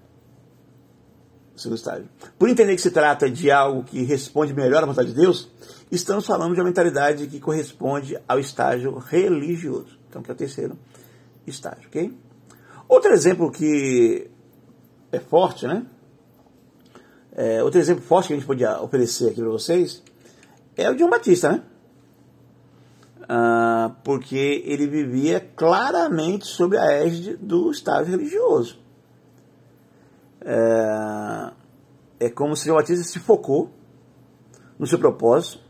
estágio, 1.57 2.07
por 2.37 2.49
entender 2.49 2.75
que 2.75 2.81
se 2.81 2.91
trata 2.91 3.29
de 3.29 3.49
algo 3.51 3.83
que 3.83 4.03
responde 4.03 4.53
melhor 4.53 4.83
à 4.83 4.85
vontade 4.85 5.09
de 5.09 5.15
Deus, 5.15 5.49
estamos 5.91 6.25
falando 6.25 6.53
de 6.53 6.59
uma 6.59 6.65
mentalidade 6.65 7.27
que 7.27 7.39
corresponde 7.39 8.17
ao 8.27 8.39
estágio 8.39 8.97
religioso. 8.97 9.97
Então, 10.09 10.21
que 10.21 10.31
é 10.31 10.33
o 10.33 10.37
terceiro 10.37 10.77
estágio, 11.45 11.87
ok? 11.87 12.13
Outro 12.87 13.11
exemplo 13.11 13.51
que 13.51 14.29
é 15.11 15.19
forte, 15.19 15.67
né? 15.67 15.85
É, 17.33 17.63
outro 17.63 17.79
exemplo 17.79 18.03
forte 18.03 18.27
que 18.27 18.33
a 18.33 18.35
gente 18.37 18.47
podia 18.47 18.81
oferecer 18.81 19.29
aqui 19.29 19.41
para 19.41 19.49
vocês 19.49 20.01
é 20.75 20.89
o 20.89 20.95
de 20.95 21.03
um 21.03 21.09
Batista, 21.09 21.51
né? 21.51 21.63
Ah, 23.29 23.91
porque 24.03 24.63
ele 24.65 24.87
vivia 24.87 25.39
claramente 25.55 26.45
sob 26.45 26.77
a 26.77 26.93
égide 26.93 27.35
do 27.35 27.69
estágio 27.71 28.11
religioso. 28.11 28.79
É, 30.41 31.53
é 32.19 32.29
como 32.29 32.55
se 32.55 32.69
o 32.69 32.75
Batista 32.75 33.03
se 33.03 33.19
focou 33.19 33.71
no 34.77 34.85
seu 34.85 34.99
propósito 34.99 35.63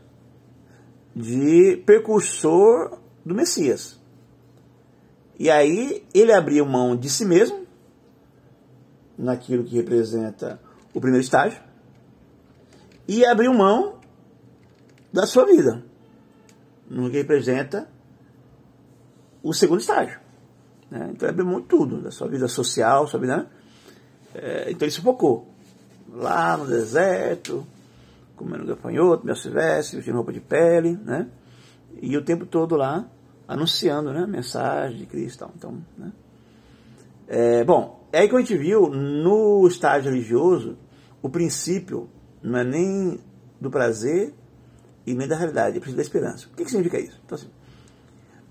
de 1.14 1.82
precursor 1.84 2.98
do 3.24 3.34
Messias. 3.34 3.98
E 5.38 5.50
aí 5.50 6.06
ele 6.12 6.32
abriu 6.32 6.66
mão 6.66 6.96
de 6.96 7.08
si 7.08 7.24
mesmo, 7.24 7.66
naquilo 9.16 9.64
que 9.64 9.76
representa 9.76 10.60
o 10.94 11.00
primeiro 11.00 11.24
estágio, 11.24 11.60
e 13.06 13.24
abriu 13.24 13.52
mão 13.52 13.98
da 15.12 15.26
sua 15.26 15.46
vida, 15.46 15.82
no 16.88 17.10
que 17.10 17.16
representa 17.16 17.88
o 19.42 19.52
segundo 19.52 19.80
estágio. 19.80 20.20
Né? 20.90 21.10
Então, 21.12 21.28
ele 21.28 21.40
abriu 21.40 21.46
mão 21.46 21.60
de 21.60 21.66
tudo, 21.66 22.02
da 22.02 22.10
sua 22.10 22.28
vida 22.28 22.48
social, 22.48 23.06
sua 23.06 23.20
vida. 23.20 23.50
É, 24.34 24.70
então, 24.70 24.86
ele 24.86 24.92
se 24.92 25.00
focou 25.00 25.48
lá 26.12 26.56
no 26.56 26.66
deserto, 26.66 27.66
comendo 28.36 28.66
gafanhoto, 28.66 29.26
mel 29.26 29.36
silvestre, 29.36 29.96
vestindo 29.96 30.14
roupa 30.16 30.32
de 30.32 30.40
pele, 30.40 30.98
né? 31.04 31.28
E 32.00 32.16
o 32.16 32.24
tempo 32.24 32.46
todo 32.46 32.76
lá 32.76 33.08
anunciando, 33.46 34.12
né? 34.12 34.26
Mensagem 34.26 34.98
de 34.98 35.06
Cristo. 35.06 35.50
Então, 35.56 35.78
né? 35.96 36.12
É, 37.26 37.64
bom, 37.64 38.06
é 38.12 38.20
aí 38.20 38.28
que 38.28 38.34
a 38.34 38.38
gente 38.38 38.56
viu 38.56 38.88
no 38.88 39.66
estágio 39.66 40.10
religioso 40.10 40.78
o 41.20 41.28
princípio 41.28 42.08
não 42.42 42.58
é 42.58 42.64
nem 42.64 43.20
do 43.60 43.70
prazer 43.70 44.32
e 45.06 45.14
nem 45.14 45.26
da 45.26 45.36
realidade, 45.36 45.76
é 45.76 45.78
o 45.78 45.80
princípio 45.80 45.96
da 45.96 46.02
esperança. 46.02 46.46
O 46.46 46.56
que, 46.56 46.64
que 46.64 46.70
significa 46.70 46.98
isso? 46.98 47.20
Então, 47.24 47.36
assim, 47.36 47.50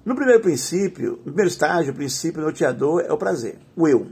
no 0.03 0.15
primeiro 0.15 0.41
princípio, 0.41 1.11
no 1.17 1.23
primeiro 1.23 1.49
estágio, 1.49 1.93
o 1.93 1.95
princípio 1.95 2.41
norteador 2.41 3.01
é 3.01 3.11
o 3.11 3.17
prazer, 3.17 3.57
o 3.75 3.87
eu, 3.87 4.07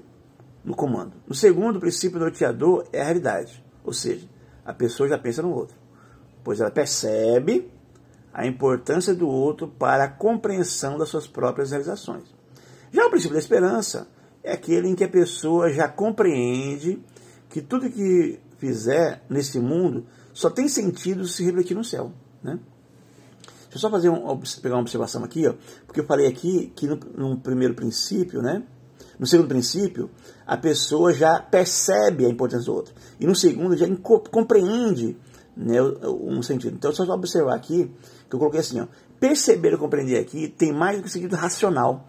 no 0.66 0.76
comando. 0.76 1.14
No 1.28 1.36
segundo, 1.36 1.78
o 1.78 1.80
princípio 1.80 2.20
norteador 2.20 2.86
é 2.92 3.02
a 3.02 3.04
realidade, 3.06 3.64
ou 3.84 3.94
seja, 3.94 4.28
a 4.66 4.74
pessoa 4.74 5.08
já 5.08 5.18
pensa 5.18 5.44
no 5.44 5.54
outro, 5.54 5.78
pois 6.44 6.60
ela 6.60 6.72
percebe 6.72 7.72
a 8.34 8.46
importância 8.46 9.14
do 9.14 9.30
outro 9.30 9.68
para 9.68 10.06
a 10.06 10.10
compreensão 10.10 10.98
das 10.98 11.08
suas 11.08 11.28
próprias 11.28 11.70
realizações. 11.70 12.24
Já 12.92 13.06
o 13.06 13.10
princípio 13.10 13.34
da 13.34 13.40
esperança 13.40 14.08
é 14.44 14.54
aquele 14.54 14.90
em 14.90 14.96
que 14.96 15.04
a 15.04 15.10
pessoa 15.10 15.72
já 15.72 15.88
compreende 15.88 17.02
que 17.50 17.62
tudo 17.62 17.90
que 17.90 18.40
fizer 18.58 19.24
nesse 19.30 19.60
mundo 19.60 20.06
só 20.34 20.50
tem 20.50 20.68
sentido 20.68 21.28
se 21.28 21.46
refletir 21.46 21.76
no 21.76 21.84
céu. 21.84 22.12
Né? 22.44 22.60
Deixa 23.76 23.76
eu 23.76 23.80
só 23.80 23.90
fazer 23.90 24.10
um, 24.10 24.38
pegar 24.62 24.76
uma 24.76 24.82
observação 24.82 25.24
aqui, 25.24 25.48
ó, 25.48 25.54
porque 25.86 26.00
eu 26.00 26.06
falei 26.06 26.28
aqui 26.28 26.72
que 26.76 26.88
no, 26.88 26.96
no 27.16 27.38
primeiro 27.38 27.74
princípio, 27.74 28.42
né, 28.42 28.64
no 29.20 29.26
segundo 29.26 29.48
princípio, 29.48 30.10
a 30.46 30.58
pessoa 30.58 31.14
já 31.14 31.40
percebe 31.40 32.26
a 32.26 32.30
importância 32.30 32.66
do 32.66 32.74
outro. 32.74 32.94
E 33.20 33.26
no 33.26 33.36
segundo, 33.36 33.78
já 33.78 33.88
compreende 34.32 35.18
né, 35.56 35.82
um 35.82 36.42
sentido. 36.42 36.76
Então, 36.76 36.94
só 36.94 37.04
observar 37.14 37.56
aqui, 37.56 37.92
que 38.30 38.36
eu 38.36 38.40
coloquei 38.40 38.60
assim, 38.60 38.82
ó, 38.82 38.88
perceber 39.20 39.74
e 39.74 39.78
compreender 39.78 40.20
aqui 40.20 40.48
tem 40.48 40.74
mais 40.74 40.98
do 40.98 41.04
que 41.04 41.10
sentido 41.10 41.36
racional. 41.36 42.08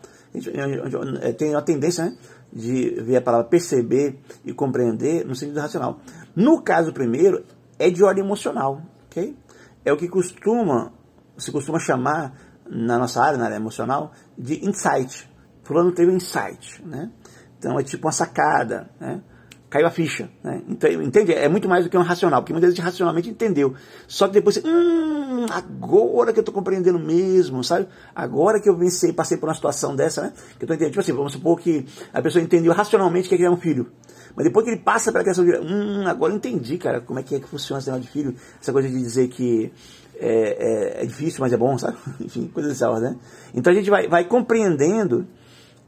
É, 1.23 1.33
tem 1.33 1.51
uma 1.51 1.63
tendência 1.63 2.07
né, 2.07 2.17
de 2.53 2.91
ver 3.03 3.17
a 3.17 3.23
palavra 3.23 3.47
perceber 3.47 4.19
e 4.45 4.53
compreender 4.53 5.25
no 5.25 5.35
sentido 5.35 5.61
racional. 5.61 6.01
No 6.35 6.61
caso 6.61 6.93
primeiro, 6.93 7.45
é 7.79 7.89
de 7.89 8.03
ordem 8.03 8.25
emocional, 8.25 8.83
ok? 9.07 9.37
É 9.85 9.93
o 9.93 9.97
que 9.97 10.09
costuma, 10.09 10.93
se 11.39 11.51
costuma 11.51 11.79
chamar 11.79 12.35
na 12.69 12.99
nossa 12.99 13.23
área, 13.23 13.39
na 13.39 13.47
área 13.47 13.57
emocional, 13.57 14.13
de 14.37 14.67
insight. 14.67 15.29
Fulano 15.67 15.91
teve 15.91 16.13
um 16.13 16.17
insight, 16.17 16.81
né? 16.87 17.11
Então 17.59 17.79
é 17.79 17.83
tipo 17.83 18.07
uma 18.07 18.13
sacada, 18.13 18.89
né? 19.01 19.21
Caiu 19.69 19.85
a 19.89 19.91
ficha, 19.91 20.31
né? 20.45 20.63
Então, 20.69 20.89
entende? 21.03 21.33
É 21.33 21.49
muito 21.49 21.69
mais 21.69 21.83
do 21.83 21.91
que 21.91 21.99
um 21.99 22.03
racional, 22.03 22.41
porque 22.41 22.53
muitas 22.53 22.71
vezes 22.71 22.85
racionalmente 22.85 23.29
entendeu. 23.29 23.75
Só 24.07 24.29
que 24.29 24.35
depois 24.35 24.63
hum, 24.65 25.47
agora 25.51 26.33
que 26.33 26.39
eu 26.39 26.43
estou 26.43 26.55
compreendendo 26.55 27.01
mesmo, 27.01 27.65
sabe? 27.65 27.89
Agora 28.15 28.61
que 28.61 28.69
eu 28.69 28.77
venci, 28.77 29.13
passei 29.13 29.37
por 29.37 29.49
uma 29.49 29.55
situação 29.57 29.97
dessa, 29.97 30.23
né? 30.23 30.33
Que 30.57 30.65
eu 30.65 30.69
tô 30.69 30.75
entendendo. 30.75 30.93
Tipo 30.93 31.01
assim, 31.01 31.13
vamos 31.13 31.33
supor 31.33 31.59
que 31.59 31.85
a 32.15 32.23
pessoa 32.23 32.41
entendeu 32.41 32.73
racionalmente 32.73 33.29
que 33.29 33.35
é 33.35 33.39
criar 33.39 33.51
um 33.51 33.57
filho. 33.57 33.91
Mas 34.37 34.45
depois 34.45 34.65
que 34.65 34.71
ele 34.71 34.81
passa 34.81 35.11
pela 35.11 35.25
questão 35.25 35.45
de, 35.45 35.51
hum, 35.59 36.07
agora 36.07 36.33
eu 36.33 36.37
entendi, 36.37 36.79
cara, 36.79 37.01
como 37.01 37.19
é 37.19 37.25
que 37.25 37.35
é 37.35 37.41
que 37.41 37.49
funciona 37.49 37.81
esse 37.81 37.89
negócio 37.91 38.07
de 38.07 38.13
filho. 38.13 38.37
Essa 38.61 38.73
coisa 38.73 38.89
de 38.89 38.95
dizer 38.95 39.27
que 39.27 39.73
é, 40.15 40.99
é, 41.01 41.03
é 41.03 41.07
difícil, 41.07 41.41
mas 41.41 41.53
é 41.53 41.57
bom, 41.57 41.77
sabe? 41.77 41.97
Enfim, 42.21 42.47
coisas 42.47 42.79
dessas, 42.79 43.03
né? 43.03 43.17
Então 43.53 43.73
a 43.73 43.75
gente 43.75 43.91
vai, 43.91 44.07
vai 44.07 44.25
compreendendo 44.25 45.27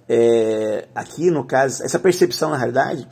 é, 0.08 0.88
aqui 0.94 1.30
no 1.30 1.44
caso, 1.44 1.82
essa 1.82 1.98
percepção 1.98 2.50
na 2.50 2.56
realidade, 2.56 3.06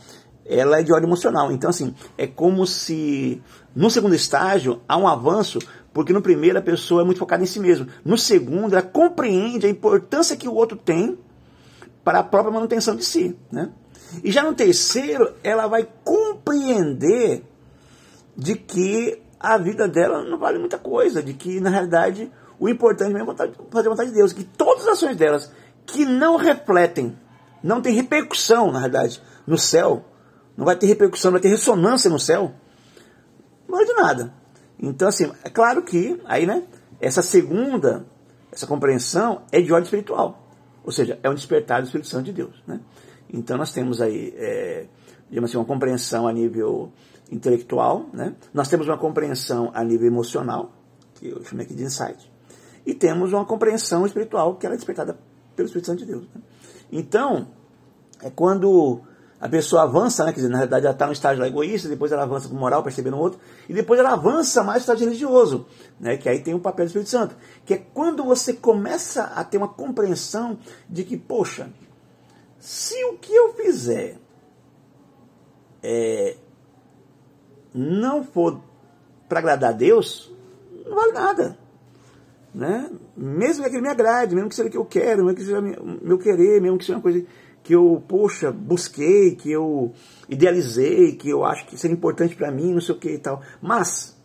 ela 0.45 0.81
é 0.81 0.83
de 0.83 0.93
ordem 0.93 1.09
emocional. 1.09 1.53
Então, 1.53 1.69
assim, 1.69 1.95
é 2.17 2.27
como 2.27 2.67
se 2.67 3.43
no 3.75 3.91
segundo 3.91 4.15
estágio 4.15 4.81
há 4.89 4.97
um 4.97 5.07
avanço, 5.07 5.59
porque 5.93 6.13
no 6.13 6.23
primeiro 6.23 6.59
a 6.59 6.63
pessoa 6.63 7.03
é 7.03 7.05
muito 7.05 7.19
focada 7.19 7.43
em 7.43 7.47
si 7.47 7.61
mesma. 7.61 7.89
No 8.05 8.17
segundo, 8.17 8.75
ela 8.75 8.83
compreende 8.83 9.67
a 9.67 9.71
importância 9.71 10.37
que 10.37 10.49
o 10.49 10.55
outro 10.55 10.77
tem 10.77 11.19
para 12.03 12.21
a 12.21 12.25
própria 12.25 12.53
manutenção 12.53 12.95
de 12.95 13.05
si. 13.05 13.37
Né? 13.51 13.71
E 14.23 14.31
já 14.31 14.43
no 14.43 14.55
terceiro, 14.55 15.35
ela 15.43 15.67
vai 15.67 15.89
compreender 16.05 17.43
de 18.37 18.55
que 18.55 19.21
a 19.41 19.59
vida 19.59 19.89
dela 19.89 20.23
não 20.23 20.39
vale 20.39 20.59
muita 20.59 20.79
coisa, 20.79 21.23
de 21.23 21.35
que 21.35 21.61
na 21.61 21.71
realidade 21.71 22.31
o 22.59 22.69
importante 22.69 23.13
mesmo 23.13 23.33
é 23.33 23.37
fazer 23.71 23.89
a 23.89 23.91
vontade 23.91 24.11
de 24.11 24.17
Deus, 24.17 24.33
que 24.33 24.45
todas 24.45 24.85
as 24.85 24.95
ações 24.95 25.17
delas 25.17 25.53
que 25.87 26.05
não 26.05 26.37
refletem, 26.37 27.17
não 27.63 27.81
tem 27.81 27.95
repercussão, 27.95 28.73
na 28.73 28.81
verdade, 28.81 29.23
no 29.47 29.57
céu, 29.57 30.05
não 30.57 30.65
vai 30.65 30.77
ter 30.77 30.87
repercussão, 30.87 31.31
não 31.31 31.39
vai 31.39 31.43
ter 31.43 31.49
ressonância 31.49 32.11
no 32.11 32.19
céu, 32.19 32.53
não 33.69 33.77
vale 33.77 33.87
de 33.87 33.95
nada. 33.95 34.35
Então, 34.79 35.09
assim, 35.09 35.31
é 35.45 35.51
claro 35.51 35.83
que 35.83 36.21
aí, 36.25 36.47
né, 36.47 36.65
essa 37.01 37.23
segunda, 37.23 38.07
essa 38.53 38.67
compreensão 38.67 39.43
é 39.53 39.61
de 39.61 39.73
ordem 39.73 39.85
espiritual, 39.85 40.51
ou 40.85 40.93
seja, 40.93 41.19
é 41.23 41.31
um 41.31 41.35
despertar 41.35 41.81
do 41.81 41.87
Espírito 41.87 42.09
Santo 42.09 42.25
de 42.25 42.33
Deus, 42.33 42.63
né? 42.67 42.81
Então, 43.29 43.57
nós 43.57 43.73
temos 43.73 44.01
aí, 44.01 44.33
é, 44.37 44.87
digamos 45.29 45.51
assim, 45.51 45.59
uma 45.59 45.65
compreensão 45.65 46.29
a 46.29 46.33
nível 46.33 46.93
intelectual, 47.31 48.07
né? 48.13 48.35
Nós 48.55 48.69
temos 48.69 48.87
uma 48.87 48.97
compreensão 48.97 49.71
a 49.75 49.83
nível 49.83 50.07
emocional, 50.07 50.73
que 51.15 51.29
eu 51.29 51.45
chamei 51.45 51.67
aqui 51.67 51.75
de 51.75 51.83
insight, 51.83 52.31
e 52.85 52.95
temos 52.95 53.33
uma 53.33 53.45
compreensão 53.45 54.07
espiritual 54.07 54.55
que 54.57 54.65
ela 54.65 54.75
é 54.75 54.79
despertada 54.79 55.19
pelo 55.57 55.67
Espírito 55.67 55.87
Santo 55.87 55.99
de 56.01 56.07
Deus. 56.07 56.25
Né? 56.35 56.41
Então, 56.93 57.49
é 58.23 58.31
quando 58.31 59.01
a 59.41 59.49
pessoa 59.49 59.83
avança, 59.83 60.25
né? 60.25 60.33
Quer 60.33 60.37
dizer, 60.37 60.49
na 60.49 60.57
realidade 60.57 60.87
ela 60.87 60.95
está 60.95 61.07
no 61.07 61.13
estágio 61.13 61.45
egoísta, 61.45 61.89
depois 61.89 62.13
ela 62.13 62.23
avança 62.23 62.49
para 62.49 62.59
moral, 62.59 62.83
percebendo 62.83 63.17
o 63.17 63.21
outro, 63.21 63.41
e 63.69 63.75
depois 63.75 64.01
ela 64.01 64.13
avança 64.13 64.63
mais 64.63 64.85
para 64.85 64.93
o 64.93 64.95
estágio 64.95 65.07
religioso, 65.07 65.67
né? 65.99 66.17
Que 66.17 66.29
aí 66.29 66.41
tem 66.41 66.55
o 66.55 66.61
papel 66.61 66.87
do 66.87 66.89
Espírito 66.89 67.11
Santo, 67.11 67.37
que 67.65 67.75
é 67.75 67.79
quando 67.79 68.25
você 68.25 68.53
começa 68.53 69.25
a 69.25 69.45
ter 69.45 69.59
uma 69.59 69.69
compreensão 69.69 70.59
de 70.89 71.05
que, 71.05 71.17
poxa, 71.17 71.71
se 72.59 73.03
o 73.05 73.19
que 73.19 73.35
eu 73.35 73.53
fizer 73.55 74.19
é, 75.83 76.37
não 77.75 78.25
for 78.25 78.61
para 79.29 79.41
agradar 79.41 79.71
a 79.71 79.77
Deus, 79.77 80.33
não 80.87 80.95
vale 80.95 81.13
nada 81.13 81.66
né? 82.57 82.91
Mesmo 83.15 83.63
que 83.63 83.69
aquilo 83.69 83.83
me 83.83 83.91
agrade, 83.91 84.35
mesmo 84.35 84.49
que 84.49 84.55
seja 84.55 84.69
o 84.69 84.73
que 84.73 84.79
eu 84.79 84.85
quero, 84.87 85.27
mesmo 85.27 85.37
que 85.37 85.45
seja 85.45 85.61
meu 85.61 86.17
querer, 86.17 86.59
mesmo 86.59 86.79
que 86.79 86.85
seja 86.87 86.97
uma 86.97 87.03
coisa 87.03 87.23
que 87.63 87.75
eu, 87.75 88.03
poxa, 88.09 88.51
busquei, 88.51 89.35
que 89.37 89.53
eu 89.53 89.93
idealizei, 90.27 91.13
que 91.17 91.29
eu 91.29 91.45
acho 91.45 91.67
que 91.67 91.77
seria 91.77 91.95
importante 91.95 92.35
para 92.35 92.51
mim, 92.51 92.73
não 92.73 92.81
sei 92.81 92.95
o 92.95 92.99
que 92.99 93.11
e 93.11 93.19
tal. 93.19 93.43
Mas, 93.61 94.17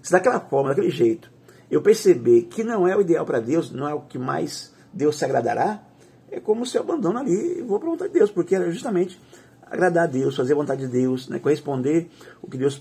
se 0.00 0.12
daquela 0.12 0.38
forma, 0.38 0.68
daquele 0.68 0.90
jeito, 0.90 1.32
eu 1.68 1.82
perceber 1.82 2.42
que 2.42 2.62
não 2.62 2.86
é 2.86 2.96
o 2.96 3.00
ideal 3.00 3.26
para 3.26 3.40
Deus, 3.40 3.72
não 3.72 3.88
é 3.88 3.94
o 3.94 4.02
que 4.02 4.18
mais 4.18 4.72
Deus 4.92 5.18
se 5.18 5.24
agradará, 5.24 5.82
é 6.30 6.38
como 6.38 6.64
se 6.64 6.78
eu 6.78 6.82
abandono 6.82 7.18
ali 7.18 7.58
e 7.58 7.62
vou 7.62 7.80
para 7.80 7.88
a 7.88 7.90
vontade 7.90 8.12
de 8.12 8.18
Deus, 8.20 8.30
porque 8.30 8.54
é 8.54 8.70
justamente 8.70 9.20
agradar 9.62 10.04
a 10.04 10.06
Deus, 10.06 10.36
fazer 10.36 10.52
a 10.52 10.56
vontade 10.56 10.82
de 10.82 10.92
Deus, 10.92 11.28
né? 11.28 11.40
corresponder 11.40 12.08
o 12.40 12.48
que 12.48 12.56
Deus 12.56 12.80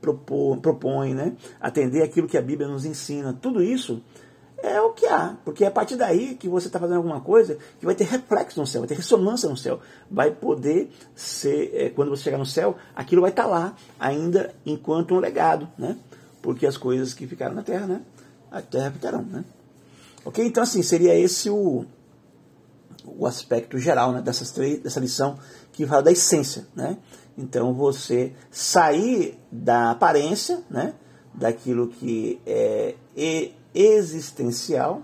propõe, 0.00 0.58
propõe 0.58 1.14
né? 1.14 1.36
atender 1.60 2.02
aquilo 2.02 2.26
que 2.26 2.36
a 2.36 2.42
Bíblia 2.42 2.66
nos 2.66 2.84
ensina. 2.84 3.32
Tudo 3.32 3.62
isso 3.62 4.02
é 4.62 4.80
o 4.80 4.92
que 4.92 5.06
há, 5.06 5.36
porque 5.44 5.64
é 5.64 5.68
a 5.68 5.70
partir 5.70 5.96
daí 5.96 6.34
que 6.34 6.48
você 6.48 6.66
está 6.66 6.80
fazendo 6.80 6.96
alguma 6.96 7.20
coisa 7.20 7.58
que 7.78 7.86
vai 7.86 7.94
ter 7.94 8.04
reflexo 8.04 8.58
no 8.58 8.66
céu, 8.66 8.80
vai 8.80 8.88
ter 8.88 8.96
ressonância 8.96 9.48
no 9.48 9.56
céu, 9.56 9.80
vai 10.10 10.32
poder 10.32 10.90
ser, 11.14 11.70
é, 11.74 11.90
quando 11.90 12.10
você 12.10 12.24
chegar 12.24 12.38
no 12.38 12.46
céu, 12.46 12.76
aquilo 12.94 13.22
vai 13.22 13.30
estar 13.30 13.44
tá 13.44 13.48
lá 13.48 13.76
ainda 14.00 14.52
enquanto 14.66 15.14
um 15.14 15.20
legado, 15.20 15.68
né? 15.78 15.96
Porque 16.42 16.66
as 16.66 16.76
coisas 16.76 17.14
que 17.14 17.26
ficaram 17.26 17.54
na 17.54 17.62
terra, 17.62 17.86
né? 17.86 18.02
A 18.50 18.60
terra 18.60 18.90
ficarão, 18.90 19.22
né? 19.22 19.44
Ok? 20.24 20.44
Então, 20.44 20.62
assim, 20.62 20.82
seria 20.82 21.14
esse 21.14 21.48
o, 21.48 21.84
o 23.04 23.26
aspecto 23.26 23.78
geral 23.78 24.12
né, 24.12 24.20
dessas 24.20 24.50
três, 24.50 24.80
dessa 24.80 24.98
lição 24.98 25.38
que 25.72 25.86
fala 25.86 26.02
da 26.02 26.10
essência, 26.10 26.66
né? 26.74 26.98
Então, 27.36 27.72
você 27.72 28.32
sair 28.50 29.38
da 29.52 29.92
aparência, 29.92 30.62
né? 30.68 30.94
Daquilo 31.32 31.86
que 31.86 32.40
é 32.44 32.96
existencial 33.78 35.02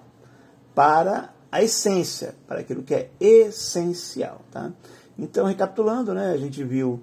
para 0.75 1.33
a 1.51 1.63
essência, 1.63 2.35
para 2.47 2.61
aquilo 2.61 2.83
que 2.83 2.95
é 2.95 3.11
essencial. 3.21 4.41
Tá? 4.51 4.73
Então, 5.19 5.47
recapitulando, 5.47 6.13
né, 6.13 6.33
a 6.33 6.37
gente 6.37 6.63
viu 6.65 7.01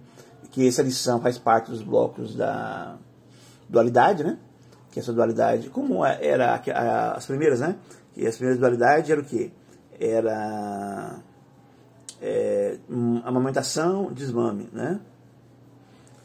que 0.52 0.68
essa 0.68 0.84
lição 0.84 1.22
faz 1.22 1.38
parte 1.38 1.72
dos 1.72 1.82
blocos 1.82 2.36
da 2.36 2.98
dualidade, 3.70 4.24
né? 4.24 4.38
que 4.92 5.00
essa 5.00 5.14
dualidade, 5.14 5.70
como 5.70 6.06
é, 6.06 6.20
era 6.22 6.62
as 7.16 7.26
primeiras, 7.26 7.62
né? 7.62 7.78
que 8.14 8.28
as 8.28 8.36
primeiras 8.36 8.60
dualidades 8.60 9.10
eram 9.10 9.22
o 9.22 9.26
quê? 9.26 9.52
Era 9.98 11.22
é, 12.22 12.78
amamentação, 13.24 14.12
desmame, 14.12 14.70
né? 14.72 15.00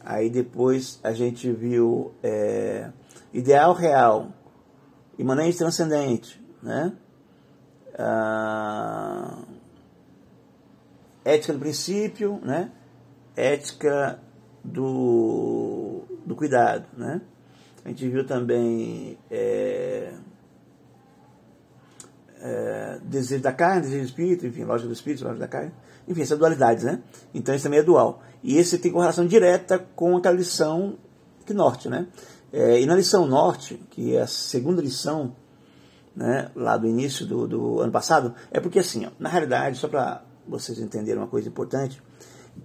Aí 0.03 0.29
depois 0.29 0.99
a 1.03 1.11
gente 1.11 1.51
viu 1.51 2.13
é, 2.23 2.89
ideal 3.33 3.73
real, 3.73 4.29
imanente 5.17 5.57
transcendente, 5.57 6.41
né? 6.61 6.93
Ah, 7.97 9.39
ética 11.25 11.53
do 11.53 11.59
princípio, 11.59 12.39
né? 12.43 12.71
Ética 13.35 14.19
do, 14.63 16.03
do 16.25 16.35
cuidado, 16.35 16.85
né? 16.97 17.21
A 17.83 17.89
gente 17.89 18.07
viu 18.09 18.25
também 18.25 19.17
é, 19.31 20.13
é, 22.41 22.99
desejo 23.03 23.41
da 23.41 23.53
carne, 23.53 23.81
desejo 23.81 24.03
do 24.03 24.07
espírito, 24.07 24.45
enfim, 24.45 24.63
lógica 24.63 24.87
do 24.87 24.93
espírito, 24.93 25.23
lógica 25.23 25.39
da 25.39 25.47
carne, 25.47 25.71
enfim, 26.07 26.21
essas 26.21 26.37
dualidades, 26.37 26.83
né? 26.83 27.01
Então 27.33 27.55
isso 27.55 27.63
também 27.63 27.79
é 27.79 27.83
dual. 27.83 28.21
E 28.43 28.57
esse 28.57 28.77
tem 28.77 28.91
correlação 28.91 29.25
direta 29.25 29.79
com 29.95 30.17
aquela 30.17 30.35
lição 30.35 30.97
que 31.45 31.53
norte, 31.53 31.87
né? 31.89 32.07
É, 32.57 32.81
e 32.81 32.87
na 32.87 32.95
lição 32.95 33.27
norte, 33.27 33.79
que 33.91 34.15
é 34.15 34.21
a 34.23 34.25
segunda 34.25 34.81
lição, 34.81 35.35
né, 36.15 36.49
lá 36.55 36.75
do 36.75 36.87
início 36.87 37.23
do, 37.23 37.47
do 37.47 37.81
ano 37.81 37.91
passado, 37.91 38.33
é 38.49 38.59
porque 38.59 38.79
assim, 38.79 39.05
ó, 39.05 39.11
na 39.19 39.29
realidade, 39.29 39.77
só 39.77 39.87
para 39.87 40.23
vocês 40.47 40.79
entenderem 40.79 41.21
uma 41.21 41.27
coisa 41.27 41.47
importante, 41.47 42.01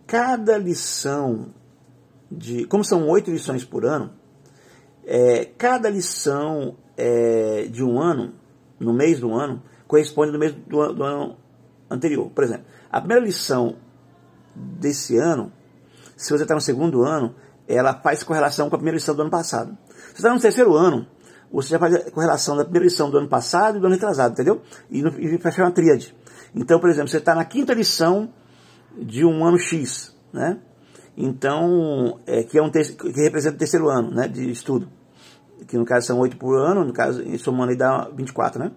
cada 0.06 0.56
lição 0.56 1.48
de. 2.30 2.64
Como 2.68 2.82
são 2.82 3.06
oito 3.06 3.30
lições 3.30 3.66
por 3.66 3.84
ano, 3.84 4.10
é, 5.04 5.44
cada 5.44 5.90
lição 5.90 6.74
é, 6.96 7.68
de 7.70 7.84
um 7.84 8.00
ano, 8.00 8.32
no 8.80 8.94
mês 8.94 9.20
do 9.20 9.34
ano, 9.34 9.62
corresponde 9.86 10.32
no 10.32 10.38
mês 10.38 10.54
do, 10.54 10.90
do 10.94 11.04
ano 11.04 11.36
anterior. 11.90 12.30
Por 12.30 12.44
exemplo, 12.44 12.64
a 12.90 12.98
primeira 12.98 13.22
lição 13.22 13.76
desse 14.56 15.18
ano, 15.18 15.52
se 16.16 16.32
você 16.32 16.44
está 16.44 16.54
no 16.54 16.62
segundo 16.62 17.02
ano, 17.02 17.34
ela 17.74 17.94
faz 17.94 18.22
correlação 18.22 18.68
com 18.68 18.76
a 18.76 18.78
primeira 18.78 18.96
lição 18.96 19.14
do 19.14 19.22
ano 19.22 19.30
passado. 19.30 19.76
Você 19.88 20.14
está 20.14 20.32
no 20.32 20.40
terceiro 20.40 20.74
ano, 20.74 21.06
você 21.52 21.70
já 21.70 21.78
faz 21.78 22.10
correlação 22.10 22.56
da 22.56 22.64
primeira 22.64 22.86
lição 22.86 23.10
do 23.10 23.18
ano 23.18 23.28
passado 23.28 23.76
e 23.76 23.80
do 23.80 23.86
ano 23.86 23.94
retrasado, 23.94 24.32
entendeu? 24.32 24.62
E, 24.90 25.02
no, 25.02 25.10
e 25.20 25.38
faz 25.38 25.56
uma 25.58 25.70
tríade. 25.70 26.14
Então, 26.54 26.80
por 26.80 26.90
exemplo, 26.90 27.08
você 27.08 27.18
está 27.18 27.34
na 27.34 27.44
quinta 27.44 27.74
lição 27.74 28.32
de 28.96 29.24
um 29.24 29.44
ano 29.44 29.58
X, 29.58 30.14
né? 30.32 30.58
Então, 31.16 32.20
é, 32.26 32.42
que, 32.42 32.58
é 32.58 32.62
um 32.62 32.70
que 32.70 33.20
representa 33.20 33.56
o 33.56 33.58
terceiro 33.58 33.88
ano 33.88 34.10
né, 34.10 34.26
de 34.28 34.50
estudo. 34.50 34.88
Que 35.66 35.76
no 35.76 35.84
caso 35.84 36.06
são 36.06 36.18
oito 36.18 36.36
por 36.36 36.58
ano, 36.58 36.84
no 36.84 36.92
caso, 36.92 37.22
somando 37.38 37.70
aí 37.70 37.76
dá 37.76 38.08
24, 38.14 38.58
né? 38.58 38.72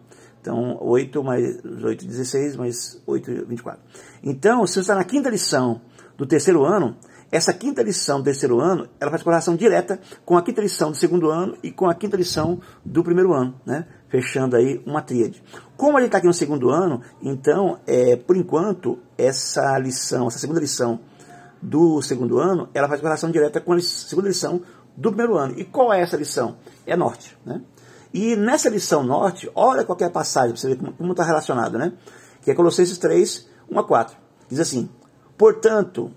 Então, 0.46 0.78
8 0.80 1.24
mais 1.24 1.60
8, 1.66 2.06
16, 2.06 2.56
mais 2.56 3.02
8, 3.08 3.48
24. 3.48 3.82
Então, 4.22 4.68
se 4.68 4.76
você 4.76 4.82
está 4.82 4.94
na 4.94 5.04
quinta 5.04 5.28
lição 5.28 5.82
do 6.16 6.26
terceiro 6.28 6.64
ano, 6.64 6.96
essa 7.32 7.54
quinta 7.54 7.82
lição 7.82 8.20
do 8.20 8.24
terceiro 8.24 8.60
ano, 8.60 8.88
ela 9.00 9.10
faz 9.12 9.24
correlação 9.24 9.56
direta 9.56 10.00
com 10.24 10.38
a 10.38 10.42
quinta 10.42 10.62
lição 10.62 10.92
do 10.92 10.98
segundo 10.98 11.30
ano 11.30 11.58
e 11.64 11.72
com 11.72 11.90
a 11.90 11.96
quinta 11.96 12.16
lição 12.16 12.60
do 12.84 13.04
primeiro 13.04 13.34
ano, 13.34 13.60
né? 13.66 13.88
Fechando 14.10 14.56
aí 14.56 14.82
uma 14.86 15.02
tríade. 15.02 15.44
Como 15.76 15.98
a 15.98 16.00
gente 16.00 16.08
está 16.08 16.20
aqui 16.20 16.28
no 16.28 16.34
segundo 16.34 16.70
ano, 16.70 17.02
então, 17.22 17.80
é, 17.86 18.16
por 18.16 18.38
enquanto, 18.38 19.00
essa 19.18 19.78
lição, 19.78 20.28
essa 20.28 20.40
segunda 20.40 20.60
lição 20.60 21.00
do 21.62 22.02
segundo 22.02 22.40
ano, 22.40 22.70
ela 22.74 22.88
faz 22.88 23.02
correlação 23.02 23.32
direta 23.32 23.60
com 23.60 23.74
a 23.74 23.80
segunda 23.82 24.28
lição 24.28 24.62
do 24.96 25.10
primeiro 25.10 25.38
ano. 25.38 25.60
E 25.60 25.66
qual 25.66 25.92
é 25.92 26.02
essa 26.02 26.16
lição? 26.16 26.58
É 26.86 26.96
norte, 26.96 27.38
né? 27.46 27.62
E 28.14 28.36
nessa 28.36 28.70
lição 28.70 29.04
norte, 29.04 29.52
olha 29.54 29.84
qualquer 29.84 30.10
passagem, 30.10 30.52
para 30.52 30.62
você 30.62 30.70
ver 30.70 30.78
como 30.78 31.12
está 31.12 31.24
relacionado, 31.24 31.78
né? 31.78 31.92
Que 32.42 32.52
é 32.52 32.56
Colossenses 32.56 32.98
3, 32.98 33.50
1 33.70 33.80
a 33.80 33.84
4. 33.84 34.16
Diz 34.48 34.60
assim, 34.60 34.90
portanto, 35.38 36.12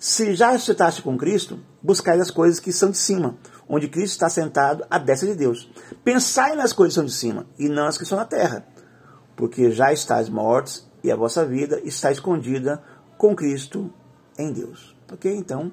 se 0.00 0.34
já 0.34 0.50
ressuscitaste 0.50 1.00
com 1.00 1.16
Cristo, 1.16 1.60
buscai 1.80 2.18
as 2.18 2.32
coisas 2.32 2.58
que 2.58 2.72
são 2.72 2.90
de 2.90 2.96
cima, 2.96 3.38
onde 3.68 3.86
Cristo 3.86 4.14
está 4.14 4.28
sentado 4.28 4.84
à 4.90 4.98
destra 4.98 5.28
de 5.28 5.36
Deus. 5.36 5.70
Pensai 6.02 6.56
nas 6.56 6.72
coisas 6.72 6.94
que 6.94 7.00
são 7.00 7.04
de 7.04 7.12
cima, 7.12 7.46
e 7.56 7.68
não 7.68 7.86
as 7.86 7.96
que 7.96 8.04
são 8.04 8.18
na 8.18 8.24
terra, 8.24 8.66
porque 9.36 9.70
já 9.70 9.92
estáis 9.92 10.28
mortos, 10.28 10.88
e 11.04 11.12
a 11.12 11.16
vossa 11.16 11.46
vida 11.46 11.80
está 11.84 12.10
escondida 12.10 12.82
com 13.16 13.36
Cristo 13.36 13.92
em 14.36 14.52
Deus. 14.52 14.96
Ok? 15.12 15.32
Então, 15.32 15.70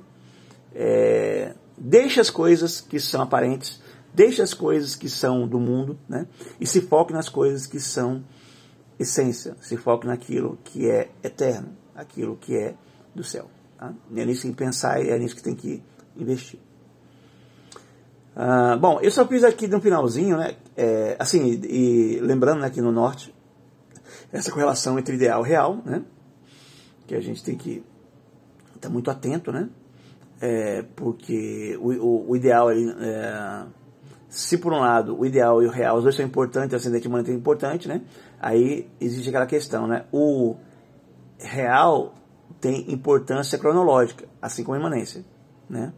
é, 0.75 1.55
deixe 1.75 2.19
as 2.19 2.30
coisas 2.30 2.80
que 2.80 2.99
são 2.99 3.21
aparentes 3.21 3.82
Deixe 4.17 4.41
as 4.41 4.51
coisas 4.51 4.95
que 4.95 5.07
são 5.07 5.47
do 5.47 5.59
mundo 5.59 5.95
né? 6.09 6.25
e 6.59 6.65
se 6.65 6.82
foque 6.82 7.13
nas 7.13 7.30
coisas 7.30 7.67
que 7.67 7.80
são 7.80 8.23
essência. 8.97 9.55
Se 9.61 9.78
foque 9.78 10.07
naquilo 10.07 10.57
que 10.63 10.89
é 10.89 11.11
eterno, 11.23 11.78
aquilo 11.93 12.36
que 12.36 12.55
é 12.55 12.73
do 13.13 13.23
céu. 13.23 13.47
Tá? 13.78 13.93
É 14.15 14.25
nisso 14.25 14.41
que 14.41 14.47
tem 14.47 14.51
que 14.51 14.57
pensar 14.57 14.99
é 14.99 15.17
nisso 15.19 15.36
que 15.36 15.43
tem 15.43 15.55
que 15.55 15.84
investir. 16.15 16.59
Ah, 18.36 18.78
bom, 18.78 18.99
eu 19.01 19.09
só 19.09 19.28
fiz 19.28 19.43
aqui 19.43 19.67
no 19.67 19.82
finalzinho, 19.82 20.38
né? 20.38 20.55
É, 20.75 21.15
assim, 21.17 21.43
e, 21.43 22.17
e 22.17 22.19
lembrando 22.19 22.61
né, 22.61 22.71
no 22.78 22.91
norte, 22.91 23.34
essa 24.32 24.51
correlação 24.51 24.99
entre 24.99 25.15
ideal 25.15 25.45
e 25.45 25.49
real, 25.49 25.82
né? 25.84 26.03
Que 27.07 27.15
a 27.15 27.19
gente 27.19 27.43
tem 27.43 27.55
que 27.55 27.84
estar 28.75 28.89
muito 28.89 29.09
atento, 29.09 29.51
né? 29.51 29.69
É, 30.39 30.84
porque 30.95 31.75
o, 31.82 31.91
o, 31.93 32.30
o 32.32 32.36
ideal 32.36 32.69
é, 32.69 33.65
se 34.30 34.57
por 34.57 34.71
um 34.71 34.80
lado 34.80 35.19
o 35.19 35.25
ideal 35.25 35.63
e 35.63 35.65
o 35.65 35.71
real, 35.71 35.97
os 35.97 36.03
dois 36.03 36.15
são 36.15 36.23
importantes, 36.23 36.73
o 36.73 36.75
ascendente 36.75 37.07
humano 37.07 37.28
é 37.28 37.32
importante, 37.32 37.88
né? 37.88 38.01
Aí 38.39 38.88
existe 39.01 39.30
aquela 39.30 39.47
questão, 39.47 39.88
né? 39.88 40.05
O 40.11 40.55
real 41.39 42.13
tem 42.60 42.91
importância 42.91 43.58
cronológica, 43.58 44.28
assim 44.41 44.64
como 44.64 44.76
a 44.76 44.80
imanência, 44.80 45.24
né? 45.70 45.93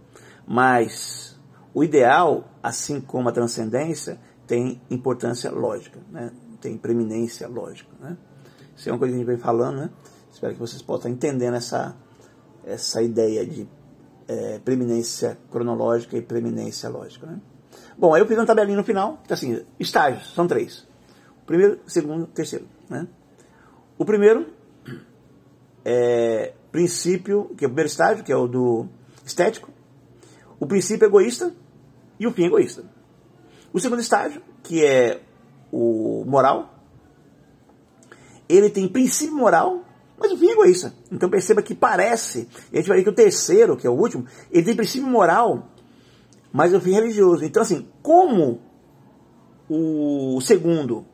Mas 0.47 1.39
o 1.74 1.84
ideal, 1.84 2.45
assim 2.62 3.00
como 3.00 3.30
a 3.30 3.32
transcendência, 3.32 4.20
tem 4.47 4.82
importância 4.89 5.52
lógica, 5.52 6.00
né? 6.12 6.32
Tem 6.60 6.78
preeminência 6.78 7.47
lógica, 7.47 7.91
né? 8.00 8.18
Isso 8.76 8.89
é 8.89 8.91
uma 8.91 9.00
coisa 9.00 9.14
que 9.14 9.16
a 9.16 9.20
gente 9.20 9.28
vem 9.28 9.38
falando, 9.38 9.78
né? 9.78 9.89
Espero 10.32 10.54
que 10.54 10.60
vocês 10.60 10.82
possam 10.82 11.12
estar 11.12 11.28
entendendo 11.28 11.56
essa, 11.56 11.95
essa 12.66 13.02
ideia 13.02 13.45
de 13.45 13.68
é, 14.28 14.60
preeminência 14.60 15.38
cronológica 15.52 16.18
e 16.18 16.22
preeminência 16.22 16.89
lógica, 16.89 17.28
né? 17.28 17.39
Bom, 17.97 18.14
aí 18.14 18.22
eu 18.22 18.26
fiz 18.26 18.38
uma 18.38 18.45
tabelinha 18.45 18.78
no 18.78 18.84
final, 18.84 19.22
que 19.28 19.34
assim, 19.34 19.66
estágios, 19.80 20.34
são 20.34 20.47
três. 20.47 20.88
O 21.43 21.45
primeiro, 21.45 21.80
segundo, 21.86 22.28
terceiro. 22.28 22.66
Né? 22.89 23.08
O 23.97 24.06
primeiro 24.06 24.47
é 25.91 26.53
princípio, 26.71 27.45
que 27.57 27.65
é 27.65 27.67
o 27.67 27.69
primeiro 27.69 27.89
estágio, 27.89 28.23
que 28.23 28.31
é 28.31 28.35
o 28.35 28.47
do 28.47 28.87
estético. 29.25 29.71
O 30.59 30.67
princípio 30.67 31.05
egoísta 31.05 31.51
e 32.19 32.27
o 32.27 32.31
fim 32.31 32.45
egoísta. 32.45 32.83
O 33.73 33.79
segundo 33.79 33.99
estágio, 33.99 34.41
que 34.61 34.85
é 34.85 35.21
o 35.71 36.23
moral, 36.27 36.75
ele 38.47 38.69
tem 38.69 38.87
princípio 38.87 39.35
moral, 39.35 39.83
mas 40.17 40.31
o 40.31 40.37
fim 40.37 40.49
é 40.49 40.51
egoísta. 40.51 40.93
Então 41.11 41.27
perceba 41.27 41.63
que 41.63 41.73
parece, 41.73 42.47
e 42.71 42.77
a 42.77 42.79
gente 42.79 42.87
vai 42.87 42.97
ver 42.97 43.03
que 43.03 43.09
o 43.09 43.13
terceiro, 43.13 43.75
que 43.75 43.87
é 43.87 43.89
o 43.89 43.93
último, 43.93 44.25
ele 44.51 44.65
tem 44.65 44.75
princípio 44.75 45.07
moral, 45.07 45.69
mas 46.51 46.73
o 46.73 46.79
fim 46.79 46.91
religioso. 46.91 47.43
Então, 47.43 47.63
assim, 47.63 47.87
como 48.03 48.61
o 49.67 50.39
segundo 50.41 51.05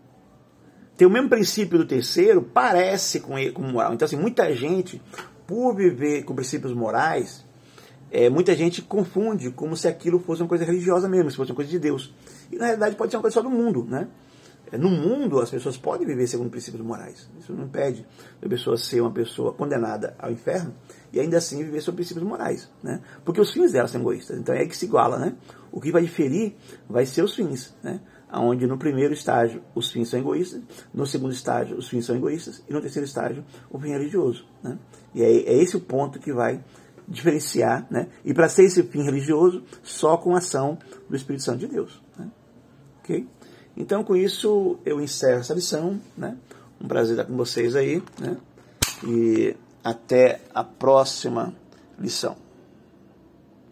tem 0.97 1.07
o 1.07 1.11
mesmo 1.11 1.29
princípio 1.29 1.77
do 1.77 1.85
terceiro, 1.85 2.41
parece 2.41 3.19
com, 3.19 3.37
ele, 3.37 3.51
com 3.51 3.61
moral. 3.61 3.93
Então, 3.93 4.05
assim, 4.05 4.15
muita 4.15 4.53
gente, 4.55 5.01
por 5.45 5.75
viver 5.75 6.23
com 6.23 6.33
princípios 6.33 6.73
morais, 6.73 7.43
é, 8.11 8.29
muita 8.29 8.55
gente 8.55 8.81
confunde 8.81 9.51
como 9.51 9.75
se 9.75 9.87
aquilo 9.87 10.19
fosse 10.19 10.41
uma 10.41 10.47
coisa 10.47 10.63
religiosa 10.63 11.09
mesmo, 11.09 11.29
se 11.29 11.37
fosse 11.37 11.51
uma 11.51 11.55
coisa 11.55 11.69
de 11.69 11.79
Deus. 11.79 12.13
E 12.51 12.55
na 12.55 12.65
realidade 12.65 12.95
pode 12.95 13.11
ser 13.11 13.17
uma 13.17 13.21
coisa 13.21 13.33
só 13.33 13.41
do 13.41 13.49
mundo, 13.49 13.83
né? 13.83 14.07
É, 14.71 14.77
no 14.77 14.89
mundo, 14.89 15.39
as 15.39 15.49
pessoas 15.49 15.77
podem 15.77 16.07
viver 16.07 16.25
segundo 16.27 16.49
princípios 16.49 16.83
morais. 16.83 17.29
Isso 17.39 17.53
não 17.53 17.65
impede 17.65 18.05
a 18.41 18.47
pessoa 18.47 18.77
ser 18.77 19.01
uma 19.01 19.11
pessoa 19.11 19.53
condenada 19.53 20.15
ao 20.17 20.31
inferno 20.31 20.73
e 21.13 21.19
ainda 21.19 21.37
assim 21.37 21.63
viver 21.63 21.81
sob 21.81 21.97
princípios 21.97 22.25
morais, 22.25 22.69
né? 22.81 23.01
Porque 23.23 23.39
os 23.39 23.51
fins 23.51 23.73
dela 23.73 23.87
são 23.87 24.01
egoístas. 24.01 24.39
Então 24.39 24.55
é 24.55 24.59
aí 24.59 24.67
que 24.67 24.75
se 24.75 24.85
iguala, 24.85 25.19
né? 25.19 25.35
O 25.71 25.79
que 25.79 25.91
vai 25.91 26.01
diferir 26.01 26.55
vai 26.89 27.05
ser 27.05 27.21
os 27.21 27.35
fins, 27.35 27.75
né? 27.83 27.99
Onde 28.37 28.67
no 28.67 28.77
primeiro 28.77 29.13
estágio 29.13 29.61
os 29.73 29.91
fins 29.91 30.09
são 30.09 30.19
egoístas, 30.19 30.61
no 30.93 31.05
segundo 31.05 31.33
estágio 31.33 31.77
os 31.77 31.87
fins 31.87 32.05
são 32.05 32.15
egoístas 32.15 32.61
e 32.67 32.73
no 32.73 32.81
terceiro 32.81 33.07
estágio 33.07 33.45
o 33.69 33.79
fim 33.79 33.91
é 33.91 33.97
religioso, 33.97 34.45
né? 34.61 34.77
E 35.13 35.23
é, 35.23 35.25
é 35.25 35.53
esse 35.53 35.77
o 35.77 35.79
ponto 35.79 36.19
que 36.19 36.33
vai 36.33 36.61
diferenciar, 37.07 37.87
né? 37.89 38.09
E 38.25 38.33
para 38.33 38.49
ser 38.49 38.63
esse 38.63 38.83
fim 38.83 39.03
religioso, 39.03 39.63
só 39.83 40.17
com 40.17 40.35
a 40.35 40.39
ação 40.39 40.77
do 41.09 41.15
Espírito 41.15 41.43
Santo 41.43 41.59
de 41.59 41.67
Deus, 41.67 42.01
né? 42.17 42.29
Ok? 42.99 43.27
Então 43.77 44.03
com 44.03 44.15
isso 44.15 44.79
eu 44.85 44.99
encerro 44.99 45.39
essa 45.39 45.53
lição, 45.53 45.99
né? 46.17 46.37
Um 46.81 46.87
prazer 46.87 47.13
estar 47.13 47.25
com 47.25 47.37
vocês 47.37 47.75
aí, 47.75 48.03
né? 48.19 48.37
E 49.03 49.55
até 49.83 50.41
a 50.53 50.63
próxima 50.63 51.53
lição. 51.97 52.44